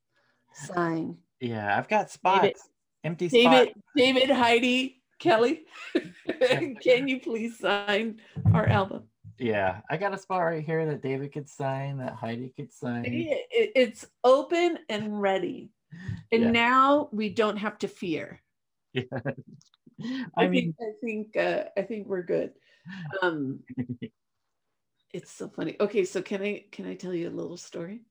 sign 0.53 1.17
yeah, 1.39 1.77
I've 1.77 1.87
got 1.87 2.09
spots, 2.09 2.69
empty 3.03 3.27
David, 3.27 3.69
spots. 3.69 3.79
David, 3.95 4.29
Heidi, 4.29 5.01
Kelly? 5.19 5.65
can 6.81 7.07
you 7.07 7.19
please 7.19 7.59
sign 7.59 8.19
our 8.53 8.65
album?" 8.65 9.03
Yeah, 9.39 9.81
I 9.89 9.97
got 9.97 10.13
a 10.13 10.17
spot 10.17 10.41
right 10.41 10.63
here 10.65 10.85
that 10.87 11.01
David 11.03 11.31
could 11.31 11.47
sign, 11.49 11.97
that 11.97 12.13
Heidi 12.13 12.53
could 12.55 12.71
sign. 12.73 13.05
It- 13.05 13.47
it- 13.51 13.71
it's 13.75 14.05
open 14.23 14.79
and 14.89 15.21
ready. 15.21 15.71
And 16.31 16.43
Yeah. 16.43 16.51
now 16.51 17.09
we 17.11 17.29
don't 17.29 17.57
have 17.57 17.77
to 17.79 17.87
fear. 17.87 18.41
Yeah. 18.93 19.03
I, 20.37 20.45
I 20.45 20.47
mean, 20.47 20.73
think 20.73 20.75
I 20.79 20.91
think 21.05 21.37
uh, 21.37 21.63
I 21.75 21.81
think 21.81 22.07
we're 22.07 22.21
good. 22.23 22.53
Um, 23.21 23.59
it's 25.13 25.31
so 25.31 25.49
funny. 25.49 25.75
Okay, 25.79 26.05
so 26.05 26.21
can 26.21 26.41
I 26.41 26.65
can 26.71 26.85
I 26.85 26.93
tell 26.95 27.13
you 27.13 27.29
a 27.29 27.31
little 27.31 27.57
story? 27.57 28.01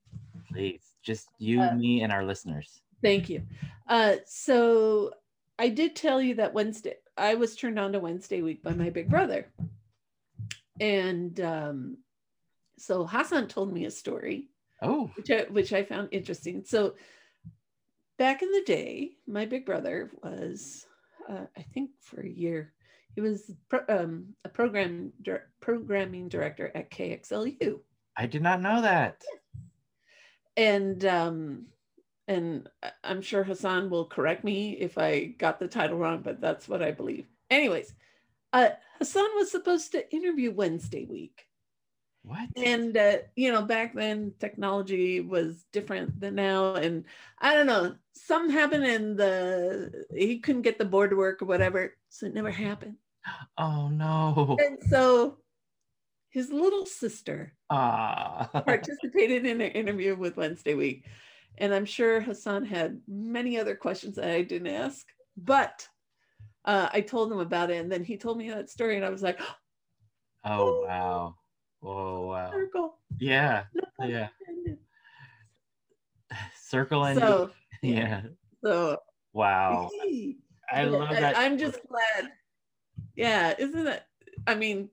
please, 0.53 0.83
just 1.03 1.29
you, 1.39 1.61
Uh, 1.61 1.75
me, 1.75 2.03
and 2.03 2.13
our 2.13 2.25
listeners. 2.25 2.81
Thank 3.03 3.29
you. 3.29 3.43
Uh, 3.89 4.17
so 4.27 5.13
I 5.59 5.69
did 5.69 5.95
tell 5.97 6.21
you 6.21 6.35
that 6.37 6.55
Wednesday 6.55 6.95
I 7.17 7.35
was 7.35 7.55
turned 7.57 7.79
on 7.79 7.93
to 7.93 8.01
Wednesday 8.01 8.43
week 8.43 8.63
by 8.63 8.73
my 8.73 8.91
big 8.91 9.09
brother, 9.09 9.47
and 10.81 11.41
um, 11.41 11.99
so 12.79 13.07
Hassan 13.07 13.49
told 13.49 13.73
me 13.73 13.85
a 13.85 13.91
story 13.91 14.51
Oh, 14.83 15.11
which 15.17 15.31
I, 15.31 15.47
which 15.51 15.73
I 15.73 15.85
found 15.85 16.09
interesting. 16.13 16.63
So 16.65 16.95
back 18.19 18.43
in 18.43 18.51
the 18.51 18.63
day, 18.67 19.13
my 19.27 19.47
big 19.47 19.65
brother 19.65 20.11
was, 20.23 20.87
uh, 21.29 21.47
I 21.57 21.63
think, 21.63 21.91
for 22.03 22.21
a 22.21 22.29
year, 22.29 22.73
he 23.15 23.21
was 23.23 23.51
pro, 23.71 23.81
um, 23.89 24.35
a 24.45 24.49
program 24.49 25.13
programming 25.61 26.29
director 26.29 26.71
at 26.75 26.91
KXLU, 26.91 27.81
I 28.17 28.27
did 28.27 28.43
not 28.43 28.61
know 28.61 28.83
that. 28.83 29.23
and 30.57 31.05
um, 31.07 31.67
and 32.29 32.69
I'm 33.03 33.23
sure 33.23 33.45
Hassan 33.45 33.89
will 33.89 34.07
correct 34.07 34.45
me 34.45 34.73
if 34.73 34.99
I 34.99 35.27
got 35.27 35.59
the 35.59 35.69
title 35.69 35.97
wrong, 35.97 36.21
but 36.23 36.41
that's 36.41 36.69
what 36.69 36.83
I 36.83 36.91
believe. 36.91 37.27
Anyways, 37.51 37.95
uh, 38.57 38.71
Hassan 38.99 39.29
was 39.37 39.51
supposed 39.51 39.93
to 39.93 40.15
interview 40.15 40.51
Wednesday 40.51 41.05
week. 41.05 41.47
What? 42.23 42.49
and 42.57 42.97
uh, 42.97 43.19
you 43.37 43.53
know 43.53 43.63
back 43.63 43.95
then 43.95 44.35
technology 44.41 45.21
was 45.21 45.65
different 45.73 46.19
than 46.19 46.35
now 46.35 46.75
and 46.75 47.05
i 47.39 47.55
don't 47.55 47.69
know 47.69 47.95
something 48.15 48.51
happened 48.51 48.85
and 48.85 49.17
the 49.17 50.05
he 50.13 50.41
couldn't 50.41 50.63
get 50.63 50.77
the 50.77 50.85
board 50.85 51.11
to 51.11 51.17
work 51.17 51.41
or 51.41 51.45
whatever 51.45 51.95
so 52.09 52.27
it 52.27 52.35
never 52.35 52.51
happened 52.51 52.97
oh 53.59 53.87
no. 53.87 54.57
and 54.59 54.79
so 54.91 55.39
his 56.31 56.51
little 56.51 56.85
sister 56.85 57.53
Ah. 57.71 58.51
participated 58.67 59.47
in 59.47 59.61
an 59.61 59.71
interview 59.71 60.17
with 60.17 60.37
wednesday 60.37 60.75
week 60.75 61.05
and 61.59 61.73
i'm 61.73 61.87
sure 61.87 62.21
hassan 62.21 62.65
had 62.65 63.01
many 63.07 63.57
other 63.57 63.77
questions 63.77 64.17
that 64.17 64.31
i 64.31 64.43
didn't 64.43 64.67
ask 64.67 65.07
but 65.37 65.87
uh, 66.67 66.89
i 66.93 67.01
told 67.01 67.31
him 67.33 67.39
about 67.39 67.71
it 67.71 67.77
and 67.77 67.91
then 67.91 68.05
he 68.05 68.17
told 68.17 68.39
me 68.39 68.51
that 68.51 68.71
story 68.71 68.97
and 68.97 69.05
i 69.05 69.11
was 69.11 69.23
like 69.23 69.41
oh 70.45 70.85
wow. 70.87 71.37
Oh 71.83 72.27
wow. 72.27 72.51
circle 72.51 72.99
Yeah. 73.19 73.65
no 73.75 74.07
Yeah. 74.07 74.29
Circle 76.57 77.05
and 77.05 77.19
so 77.21 77.51
yeah. 77.83 78.23
so 78.63 78.99
Wow. 79.33 79.91
I 80.73 80.85
love 80.85 81.11
that. 81.11 81.37
I'm 81.39 81.59
just 81.59 81.79
glad. 81.87 82.33
Yeah, 83.15 83.55
isn't 83.59 83.87
it? 83.87 84.03
I 84.47 84.55
mean, 84.55 84.89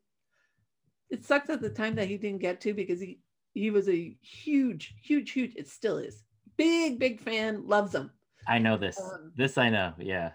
it 1.09 1.25
sucks 1.25 1.49
at 1.49 1.61
the 1.61 1.69
time 1.69 1.95
that 1.95 2.07
he 2.07 2.17
didn't 2.17 2.41
get 2.41 2.61
to 2.61 2.73
because 2.73 2.99
he 2.99 3.19
he 3.53 3.71
was 3.71 3.89
a 3.89 4.15
huge, 4.21 4.95
huge, 5.01 5.31
huge. 5.31 5.55
It 5.55 5.67
still 5.67 5.97
is 5.97 6.23
big, 6.57 6.99
big 6.99 7.19
fan. 7.19 7.67
Loves 7.67 7.93
them. 7.93 8.11
I 8.47 8.59
know 8.59 8.77
this. 8.77 8.99
Um, 8.99 9.31
this 9.35 9.57
I 9.57 9.69
know. 9.69 9.93
Yeah. 9.97 10.31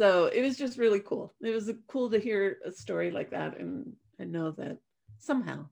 So 0.00 0.26
it 0.26 0.40
was 0.40 0.56
just 0.56 0.78
really 0.78 1.00
cool. 1.00 1.34
It 1.42 1.50
was 1.50 1.70
cool 1.86 2.08
to 2.08 2.18
hear 2.18 2.56
a 2.64 2.72
story 2.72 3.10
like 3.10 3.28
that 3.32 3.58
and 3.58 3.92
and 4.18 4.32
know 4.32 4.50
that 4.52 4.78
somehow 5.18 5.66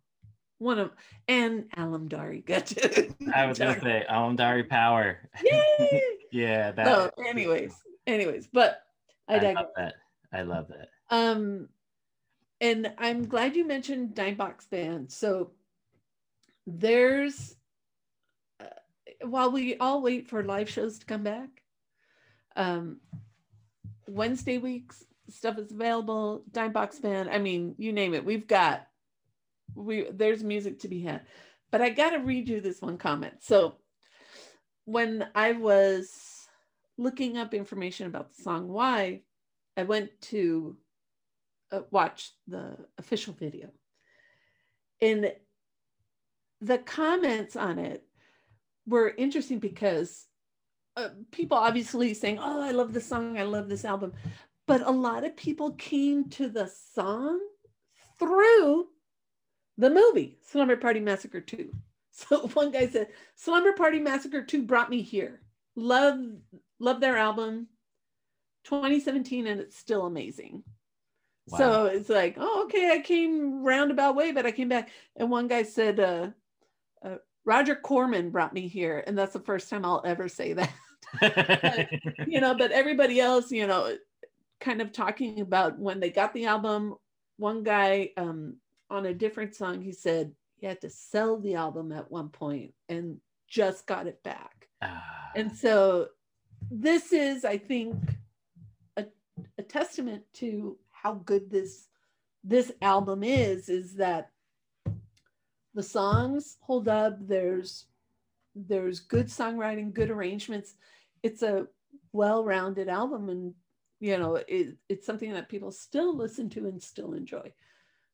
one 0.58 0.78
of 0.78 0.90
and 1.28 1.64
Alamdari 1.70 2.44
got 2.44 2.66
to. 2.66 3.08
I 3.34 3.46
was 3.46 3.58
gonna 3.58 3.80
say 3.80 4.04
Alamdari 4.10 4.68
Power. 4.68 5.30
Yay! 5.42 6.02
yeah, 6.30 6.72
that. 6.72 6.86
so, 6.86 7.10
anyways, 7.24 7.74
anyways, 8.06 8.48
but 8.52 8.82
I 9.28 9.36
I 9.38 9.52
love 9.54 9.70
that. 9.76 9.94
I 10.30 10.42
love 10.42 10.68
that. 10.68 10.88
Um, 11.08 11.70
and 12.60 12.92
I'm 12.98 13.28
glad 13.28 13.56
you 13.56 13.66
mentioned 13.66 14.14
Dime 14.14 14.34
Box 14.34 14.66
Band. 14.66 15.10
So 15.10 15.52
there's, 16.66 17.56
uh, 18.60 18.66
while 19.26 19.50
we 19.50 19.78
all 19.78 20.02
wait 20.02 20.28
for 20.28 20.42
live 20.42 20.68
shows 20.68 20.98
to 20.98 21.06
come 21.06 21.22
back, 21.22 21.48
um, 22.56 22.98
Wednesday 24.08 24.58
weeks 24.58 25.04
stuff 25.30 25.58
is 25.58 25.72
available. 25.72 26.44
Dime 26.50 26.72
Box 26.72 26.98
Band. 26.98 27.28
I 27.30 27.38
mean, 27.38 27.74
you 27.78 27.92
name 27.92 28.14
it. 28.14 28.24
We've 28.24 28.46
got 28.46 28.86
we 29.74 30.06
there's 30.10 30.42
music 30.42 30.80
to 30.80 30.88
be 30.88 31.02
had. 31.02 31.22
But 31.70 31.82
I 31.82 31.90
got 31.90 32.10
to 32.10 32.18
read 32.18 32.48
you 32.48 32.60
this 32.60 32.80
one 32.80 32.96
comment. 32.96 33.34
So 33.40 33.76
when 34.84 35.28
I 35.34 35.52
was 35.52 36.10
looking 36.96 37.36
up 37.36 37.52
information 37.54 38.06
about 38.06 38.34
the 38.34 38.42
song 38.42 38.68
"Why," 38.68 39.22
I 39.76 39.82
went 39.82 40.10
to 40.22 40.76
uh, 41.70 41.80
watch 41.90 42.32
the 42.46 42.76
official 42.96 43.34
video. 43.34 43.70
And 45.00 45.32
the 46.60 46.78
comments 46.78 47.54
on 47.54 47.78
it 47.78 48.04
were 48.86 49.14
interesting 49.16 49.58
because 49.58 50.27
uh, 50.98 51.08
people 51.30 51.56
obviously 51.56 52.14
saying, 52.14 52.38
Oh, 52.40 52.60
I 52.60 52.72
love 52.72 52.92
this 52.92 53.06
song, 53.06 53.38
I 53.38 53.44
love 53.44 53.68
this 53.68 53.84
album. 53.84 54.12
But 54.66 54.86
a 54.86 54.90
lot 54.90 55.24
of 55.24 55.36
people 55.36 55.72
came 55.72 56.28
to 56.30 56.48
the 56.48 56.70
song 56.94 57.40
through 58.18 58.88
the 59.78 59.90
movie, 59.90 60.38
Slumber 60.42 60.76
Party 60.76 61.00
Massacre 61.00 61.40
2. 61.40 61.70
So 62.10 62.48
one 62.54 62.72
guy 62.72 62.88
said, 62.88 63.10
Slumber 63.36 63.74
Party 63.74 64.00
Massacre 64.00 64.42
2 64.42 64.64
brought 64.64 64.90
me 64.90 65.02
here. 65.02 65.40
Love, 65.76 66.18
love 66.80 67.00
their 67.00 67.16
album. 67.16 67.68
2017 68.64 69.46
and 69.46 69.60
it's 69.60 69.76
still 69.76 70.04
amazing. 70.04 70.64
Wow. 71.46 71.58
So 71.58 71.84
it's 71.84 72.08
like, 72.08 72.34
oh, 72.38 72.64
okay, 72.64 72.90
I 72.90 72.98
came 72.98 73.62
roundabout 73.62 74.16
way, 74.16 74.32
but 74.32 74.46
I 74.46 74.50
came 74.50 74.68
back. 74.68 74.90
And 75.14 75.30
one 75.30 75.46
guy 75.46 75.62
said, 75.62 76.00
uh, 76.00 76.30
uh, 77.04 77.16
Roger 77.44 77.74
Corman 77.74 78.30
brought 78.30 78.52
me 78.52 78.68
here. 78.68 79.02
And 79.06 79.16
that's 79.16 79.32
the 79.32 79.40
first 79.40 79.70
time 79.70 79.84
I'll 79.84 80.02
ever 80.04 80.28
say 80.28 80.52
that, 80.54 80.72
you 82.26 82.40
know, 82.40 82.54
but 82.54 82.72
everybody 82.72 83.20
else, 83.20 83.50
you 83.50 83.66
know, 83.66 83.96
kind 84.60 84.80
of 84.80 84.92
talking 84.92 85.40
about 85.40 85.78
when 85.78 86.00
they 86.00 86.10
got 86.10 86.34
the 86.34 86.46
album. 86.46 86.94
One 87.36 87.62
guy 87.62 88.10
um, 88.16 88.56
on 88.90 89.06
a 89.06 89.14
different 89.14 89.54
song, 89.54 89.80
he 89.80 89.92
said 89.92 90.32
he 90.56 90.66
had 90.66 90.80
to 90.80 90.90
sell 90.90 91.38
the 91.38 91.54
album 91.54 91.92
at 91.92 92.10
one 92.10 92.28
point 92.28 92.74
and 92.88 93.18
just 93.46 93.86
got 93.86 94.06
it 94.06 94.22
back. 94.22 94.68
Ah, 94.82 95.30
And 95.36 95.56
so 95.56 96.08
this 96.70 97.12
is, 97.12 97.44
I 97.44 97.58
think, 97.58 97.94
a, 98.96 99.06
a 99.56 99.62
testament 99.62 100.24
to 100.34 100.76
how 100.90 101.14
good 101.14 101.50
this 101.50 101.86
this 102.44 102.72
album 102.82 103.22
is, 103.22 103.68
is 103.68 103.94
that 103.94 104.30
the 105.74 105.82
songs 105.82 106.56
hold 106.60 106.88
up, 106.88 107.16
there's 107.20 107.86
there's 108.66 109.00
good 109.00 109.28
songwriting, 109.28 109.92
good 109.92 110.10
arrangements. 110.10 110.74
It's 111.22 111.42
a 111.42 111.66
well-rounded 112.12 112.88
album 112.88 113.28
and 113.28 113.54
you 114.00 114.16
know 114.16 114.36
it, 114.36 114.76
it's 114.88 115.04
something 115.04 115.32
that 115.32 115.48
people 115.48 115.70
still 115.70 116.16
listen 116.16 116.48
to 116.50 116.66
and 116.66 116.82
still 116.82 117.12
enjoy. 117.12 117.52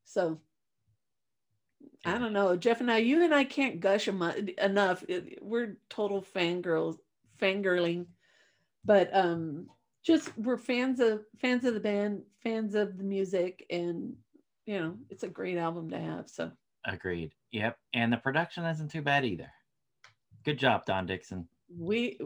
So 0.05 0.41
I 2.05 2.19
don't 2.19 2.33
know, 2.33 2.57
Jeff 2.57 2.81
and 2.81 2.91
I, 2.91 2.99
you 2.99 3.25
and 3.25 3.35
I 3.35 3.45
can't 3.45 3.81
gush 3.81 4.09
enough. 4.09 5.05
We're 5.41 5.77
total 5.89 6.23
fangirls, 6.35 6.97
fangirling, 7.41 8.07
but 8.85 9.11
um, 9.15 9.69
just 10.03 10.37
we're 10.37 10.59
fans 10.59 11.01
of 11.01 11.23
fans 11.41 11.65
of 11.65 11.75
the 11.75 11.81
band, 11.81 12.23
fans 12.43 12.75
of 12.75 12.99
the 12.99 13.05
music, 13.05 13.65
and 13.71 14.15
you 14.67 14.79
know, 14.79 14.95
it's 15.09 15.23
a 15.23 15.29
great 15.29 15.57
album 15.57 15.91
to 15.91 15.99
have. 15.99 16.29
So 16.29 16.51
agreed. 16.87 17.33
Yep. 17.53 17.77
And 17.95 18.13
the 18.13 18.19
production 18.19 18.65
isn't 18.65 18.91
too 18.91 19.03
bad 19.03 19.25
either. 19.25 19.51
Good 20.45 20.59
job, 20.59 20.85
Don 20.85 21.07
Dixon. 21.07 21.49
we 21.79 22.19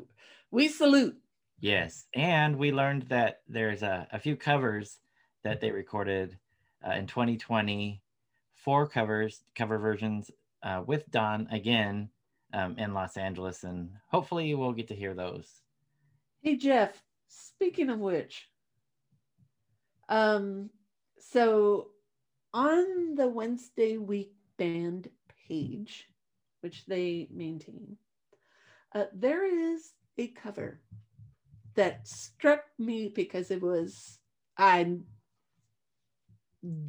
we 0.51 0.69
salute. 0.69 1.17
Yes. 1.61 2.07
And 2.15 2.57
we 2.57 2.73
learned 2.73 3.03
that 3.09 3.41
there's 3.49 3.83
a, 3.83 4.07
a 4.13 4.19
few 4.19 4.37
covers 4.37 4.99
that 5.45 5.61
they 5.61 5.71
recorded 5.71 6.37
uh, 6.87 6.93
in 6.93 7.07
2020, 7.07 8.01
four 8.55 8.87
covers, 8.89 9.43
cover 9.55 9.79
versions 9.79 10.31
uh, 10.63 10.83
with 10.87 11.11
Don 11.11 11.49
again 11.51 12.11
um, 12.53 12.77
in 12.79 12.95
Los 12.95 13.17
Angeles. 13.17 13.65
And 13.65 13.91
hopefully 14.07 14.55
we'll 14.55 14.73
get 14.73 14.89
to 14.89 14.95
hear 14.95 15.15
those. 15.15 15.63
Hey 16.41 16.57
Jeff, 16.57 17.03
speaking 17.29 17.91
of 17.91 17.99
which, 17.99 18.49
um, 20.09 20.71
so 21.19 21.89
on 22.55 23.17
the 23.17 23.27
Wednesday 23.29 23.97
week 23.97 24.33
band 24.57 25.09
page, 25.49 26.09
which 26.61 26.87
they 26.87 27.29
maintain, 27.33 27.97
uh, 28.95 29.05
there 29.15 29.45
is 29.73 29.93
a 30.17 30.29
cover 30.29 30.81
that 31.75 32.07
struck 32.09 32.63
me 32.79 33.09
because 33.15 33.51
it 33.51 33.63
was 33.63 34.19
I 34.57 34.97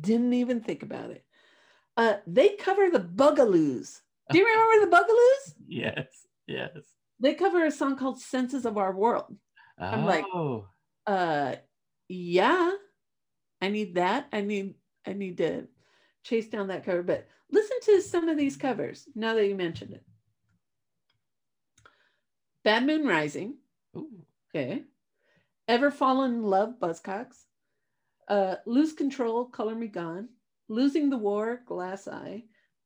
didn't 0.02 0.34
even 0.34 0.62
think 0.62 0.84
about 0.84 1.12
it. 1.12 1.24
Uh, 1.96 2.16
they 2.26 2.50
cover 2.56 2.90
the 2.90 3.00
Bugaloos. 3.00 4.00
Do 4.32 4.38
you 4.38 4.46
remember 4.48 4.86
the 4.86 4.96
Bugaloos? 4.96 5.54
Yes. 5.68 6.08
Yes. 6.48 6.72
They 7.20 7.34
cover 7.36 7.66
a 7.66 7.72
song 7.72 7.98
called 7.98 8.20
"Senses 8.20 8.66
of 8.66 8.78
Our 8.78 8.96
World." 8.96 9.36
I'm 9.78 10.06
like- 10.06 10.26
Oh, 10.34 10.68
uh 11.08 11.56
yeah 12.10 12.72
i 13.62 13.68
need 13.70 13.96
that 13.96 14.28
i 14.34 14.42
need 14.42 14.74
i 15.08 15.14
need 15.14 15.38
to 15.38 15.68
chase 16.24 16.48
down 16.50 16.68
that 16.68 16.84
cover 16.86 17.02
but 17.04 17.28
listen 17.52 17.78
to 17.84 18.02
some 18.02 18.28
of 18.30 18.38
these 18.38 18.58
covers 18.58 19.08
now 19.16 19.34
that 19.34 19.48
you 19.48 19.56
mentioned 19.56 19.94
it 19.94 20.04
bad 22.64 22.86
moon 22.86 23.06
rising 23.06 23.56
Ooh. 23.96 24.26
okay 24.50 24.84
ever 25.68 25.92
fallen 25.92 26.36
in 26.36 26.44
love 26.44 26.76
buzzcocks 26.82 27.46
uh 28.28 28.56
lose 28.66 28.94
control 28.94 29.46
color 29.46 29.76
me 29.76 29.88
gone 29.88 30.30
losing 30.68 31.10
the 31.10 31.18
war 31.18 31.62
glass 31.66 32.08
eye 32.08 32.44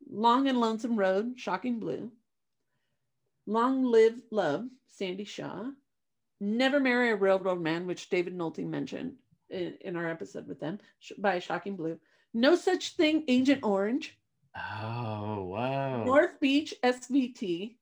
long 0.09 0.47
and 0.47 0.59
lonesome 0.59 0.95
road 0.97 1.33
shocking 1.37 1.79
blue 1.79 2.11
long 3.45 3.83
live 3.83 4.15
love 4.31 4.65
Sandie 4.87 5.25
Shaw 5.25 5.65
Never 6.43 6.81
Marry 6.81 7.11
a 7.11 7.15
Railroad 7.15 7.61
Man, 7.61 7.87
which 7.87 8.09
David 8.09 8.37
Nolte 8.37 8.67
mentioned 8.67 9.13
in, 9.49 9.77
in 9.79 9.95
our 9.95 10.09
episode 10.09 10.45
with 10.45 10.59
them 10.59 10.77
by 11.17 11.39
Shocking 11.39 11.77
Blue. 11.77 11.97
No 12.33 12.55
Such 12.55 12.97
Thing, 12.97 13.23
Agent 13.29 13.63
Orange. 13.63 14.19
Oh, 14.53 15.43
wow. 15.43 16.03
North 16.03 16.37
Beach, 16.41 16.73
SVT. 16.83 17.75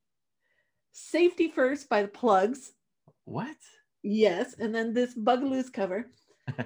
Safety 0.92 1.50
First 1.50 1.90
by 1.90 2.02
the 2.02 2.08
Plugs. 2.08 2.74
What? 3.26 3.56
Yes. 4.04 4.56
And 4.60 4.74
then 4.74 4.94
this 4.94 5.16
Bugaloos 5.16 5.72
cover. 5.72 6.08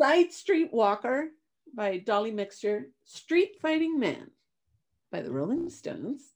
Side 0.00 0.32
Street 0.32 0.72
Walker 0.72 1.28
by 1.74 1.98
Dolly 1.98 2.30
Mixture. 2.30 2.86
Street 3.04 3.56
Fighting 3.60 3.98
Man. 3.98 4.30
by 5.10 5.20
the 5.22 5.30
Rolling 5.30 5.68
Stones. 5.70 6.32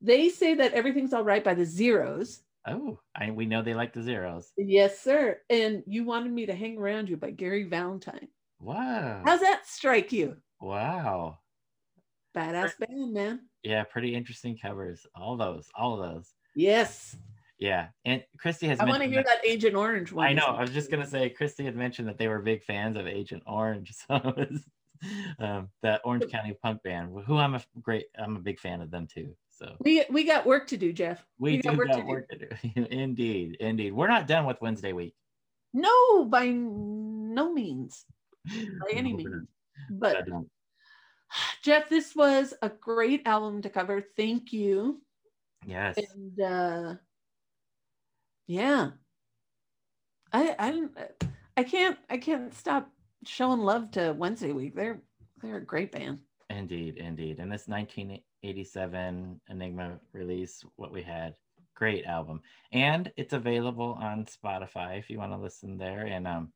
They 0.00 0.28
say 0.28 0.54
that 0.54 0.74
everything's 0.74 1.12
all 1.12 1.24
right 1.24 1.42
by 1.42 1.54
the 1.54 1.64
Zeros. 1.64 2.42
Oh, 2.68 2.98
I, 3.14 3.30
we 3.30 3.46
know 3.46 3.62
they 3.62 3.74
like 3.74 3.92
the 3.92 4.02
zeros. 4.02 4.50
Yes, 4.56 5.00
sir. 5.00 5.38
And 5.48 5.84
you 5.86 6.04
wanted 6.04 6.32
me 6.32 6.46
to 6.46 6.54
hang 6.54 6.78
around 6.78 7.08
you 7.08 7.16
by 7.16 7.30
Gary 7.30 7.62
Valentine. 7.62 8.26
Wow. 8.60 9.22
How's 9.24 9.40
that 9.40 9.66
strike 9.66 10.12
you? 10.12 10.36
Wow. 10.60 11.38
Badass 12.36 12.78
band, 12.78 13.12
man. 13.14 13.40
Yeah, 13.62 13.84
pretty 13.84 14.14
interesting 14.14 14.58
covers. 14.60 15.06
All 15.14 15.36
those, 15.36 15.68
all 15.74 16.00
of 16.02 16.10
those. 16.14 16.32
Yes. 16.54 17.16
Yeah. 17.58 17.88
And 18.04 18.22
Christy 18.38 18.66
has 18.68 18.78
I 18.78 18.84
want 18.84 19.02
to 19.02 19.08
hear 19.08 19.22
that- 19.22 19.40
that 19.42 19.46
Agent 19.48 19.74
Orange 19.74 20.12
one. 20.12 20.26
I 20.26 20.32
know. 20.34 20.46
I 20.46 20.60
was 20.60 20.70
just 20.70 20.90
gonna 20.90 21.06
say 21.06 21.30
Christy 21.30 21.64
had 21.64 21.74
mentioned 21.76 22.08
that 22.08 22.18
they 22.18 22.28
were 22.28 22.40
big 22.40 22.62
fans 22.64 22.96
of 22.96 23.06
Agent 23.06 23.42
Orange, 23.46 23.92
so 24.06 24.16
it 24.16 24.50
was 24.50 24.64
um, 25.38 25.68
the 25.82 26.00
Orange 26.02 26.30
County 26.30 26.54
punk 26.62 26.82
band, 26.82 27.10
who 27.26 27.38
I'm 27.38 27.54
a 27.54 27.62
great, 27.80 28.06
I'm 28.18 28.36
a 28.36 28.40
big 28.40 28.60
fan 28.60 28.80
of 28.82 28.90
them 28.90 29.06
too. 29.06 29.34
So 29.50 29.74
We 29.80 30.04
we 30.10 30.24
got 30.24 30.44
work 30.44 30.66
to 30.68 30.76
do, 30.76 30.92
Jeff. 30.92 31.24
we, 31.38 31.62
do 31.62 31.74
got 31.74 31.86
got 31.88 32.06
work 32.06 32.28
to 32.28 32.38
do. 32.38 32.48
indeed, 32.90 33.56
indeed. 33.60 33.92
We're 33.94 34.08
not 34.08 34.26
done 34.26 34.44
with 34.44 34.60
Wednesday 34.60 34.92
week. 34.92 35.14
No, 35.72 36.26
by 36.26 36.48
no 36.48 37.52
means, 37.54 38.04
by 38.46 38.90
any 38.92 39.14
means. 39.14 39.46
But. 39.90 40.26
Jeff, 41.62 41.88
this 41.88 42.14
was 42.14 42.54
a 42.62 42.68
great 42.68 43.26
album 43.26 43.62
to 43.62 43.70
cover. 43.70 44.02
Thank 44.16 44.52
you. 44.52 45.02
yes, 45.66 45.96
And 45.96 46.40
uh 46.40 46.94
yeah. 48.46 48.90
I 50.32 50.54
I 50.58 50.88
I 51.56 51.64
can't 51.64 51.98
I 52.10 52.18
can't 52.18 52.54
stop 52.54 52.90
showing 53.24 53.60
love 53.60 53.90
to 53.92 54.12
Wednesday 54.12 54.52
week. 54.52 54.74
They're 54.76 55.02
they're 55.42 55.56
a 55.58 55.64
great 55.64 55.92
band. 55.92 56.18
indeed, 56.50 56.96
indeed. 56.98 57.38
And 57.38 57.50
this 57.52 57.66
1987 57.68 59.40
Enigma 59.48 59.98
release, 60.12 60.64
what 60.76 60.92
we 60.92 61.02
had, 61.02 61.34
great 61.74 62.04
album, 62.04 62.40
and 62.72 63.12
it's 63.16 63.32
available 63.32 63.98
on 64.00 64.24
Spotify 64.26 64.98
if 64.98 65.10
you 65.10 65.18
want 65.18 65.32
to 65.32 65.38
listen 65.38 65.76
there. 65.76 66.06
And 66.06 66.26
um, 66.26 66.52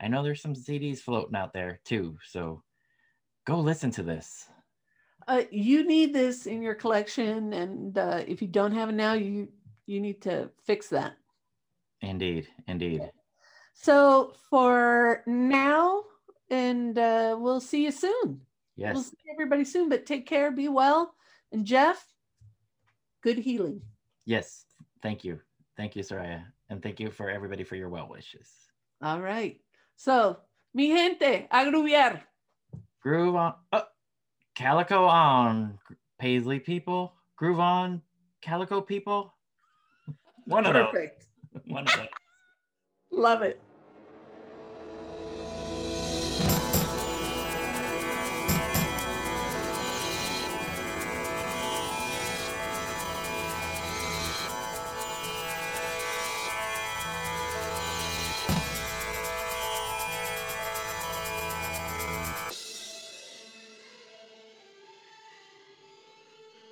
I 0.00 0.08
know 0.08 0.22
there's 0.22 0.42
some 0.42 0.54
CDs 0.54 0.98
floating 0.98 1.36
out 1.36 1.52
there 1.52 1.80
too, 1.84 2.18
so 2.24 2.62
go 3.46 3.58
listen 3.60 3.90
to 3.92 4.02
this. 4.02 4.48
Uh 5.28 5.42
you 5.50 5.86
need 5.86 6.14
this 6.14 6.46
in 6.46 6.62
your 6.62 6.74
collection 6.74 7.52
and 7.52 7.96
uh 7.96 8.22
if 8.26 8.40
you 8.42 8.48
don't 8.48 8.72
have 8.72 8.88
it 8.88 8.94
now 8.94 9.12
you 9.14 9.48
you 9.86 10.00
need 10.00 10.22
to 10.22 10.50
fix 10.64 10.88
that. 10.88 11.14
Indeed, 12.00 12.48
indeed. 12.66 13.10
So 13.74 14.32
for 14.48 15.22
now 15.26 16.04
and 16.50 16.98
uh 16.98 17.36
we'll 17.38 17.60
see 17.60 17.84
you 17.84 17.90
soon. 17.92 18.40
We'll 18.88 19.02
Yes, 19.02 19.10
see 19.10 19.30
everybody 19.30 19.64
soon, 19.64 19.88
but 19.88 20.06
take 20.06 20.26
care, 20.26 20.50
be 20.50 20.68
well. 20.68 21.14
And 21.52 21.66
Jeff, 21.66 22.04
good 23.22 23.38
healing. 23.38 23.82
yes. 24.24 24.64
Thank 25.02 25.24
you, 25.24 25.40
thank 25.76 25.96
you, 25.96 26.02
Soraya, 26.02 26.44
and 26.68 26.82
thank 26.82 27.00
you 27.00 27.10
for 27.10 27.30
everybody 27.30 27.64
for 27.64 27.76
your 27.76 27.88
well 27.88 28.08
wishes. 28.08 28.48
All 29.02 29.20
right. 29.20 29.60
So, 29.96 30.38
mi 30.74 30.88
gente, 30.92 31.46
a 31.50 31.64
groovear. 31.64 32.20
Groove 33.02 33.34
on, 33.34 33.54
oh, 33.72 33.82
Calico 34.54 35.06
on, 35.06 35.78
Paisley 36.18 36.60
people. 36.60 37.14
Groove 37.36 37.60
on, 37.60 38.02
Calico 38.42 38.80
people. 38.80 39.34
One 40.44 40.66
of 40.66 40.74
those. 40.74 40.86
Perfect. 40.90 41.26
One 41.66 41.86
of 41.86 41.96
those. 41.96 42.08
Love 43.10 43.42
it. 43.42 43.60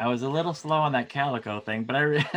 I 0.01 0.07
was 0.07 0.23
a 0.23 0.29
little 0.29 0.55
slow 0.55 0.77
on 0.79 0.93
that 0.93 1.09
Calico 1.09 1.61
thing, 1.61 1.85
but 1.85 1.97
I 1.97 2.01
re- 2.01 2.27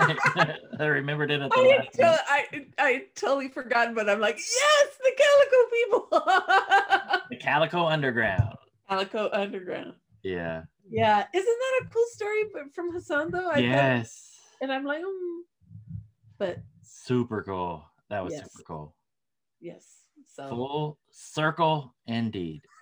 I 0.80 0.86
remembered 0.86 1.30
it 1.32 1.41
at 1.41 1.51
the 1.51 1.57
I, 1.57 1.78
last. 1.78 1.93
tell. 1.93 2.18
I 2.28 2.66
I 2.80 3.03
totally 3.16 3.49
forgot, 3.49 3.93
but 3.93 4.09
I'm 4.09 4.20
like, 4.20 4.38
yes, 4.38 4.97
the 5.03 5.12
Calico 5.18 5.70
people. 5.72 6.07
The 7.30 7.38
Calico 7.38 7.86
Underground. 7.86 8.55
Calico 8.89 9.30
Underground. 9.32 9.93
Yeah. 10.24 10.64
Yeah, 10.89 11.26
isn't 11.34 11.45
that 11.59 11.82
a 11.86 11.89
cool 11.93 12.03
story 12.12 12.43
but 12.53 12.74
from 12.74 12.91
Hassan 12.91 13.32
though? 13.32 13.49
I 13.49 13.53
thought- 13.53 13.64
yes. 13.64 14.32
and 14.62 14.72
I'm 14.72 14.84
like, 14.84 15.01
um, 15.03 15.45
but 16.38 16.57
Super 16.84 17.41
cool. 17.43 17.86
That 18.09 18.24
was 18.24 18.34
Yes. 18.34 18.51
super 18.51 18.64
cool. 18.68 18.95
yes. 19.62 19.86
So 20.36 20.49
Full 20.49 20.97
circle 21.12 21.93
indeed. 22.07 22.62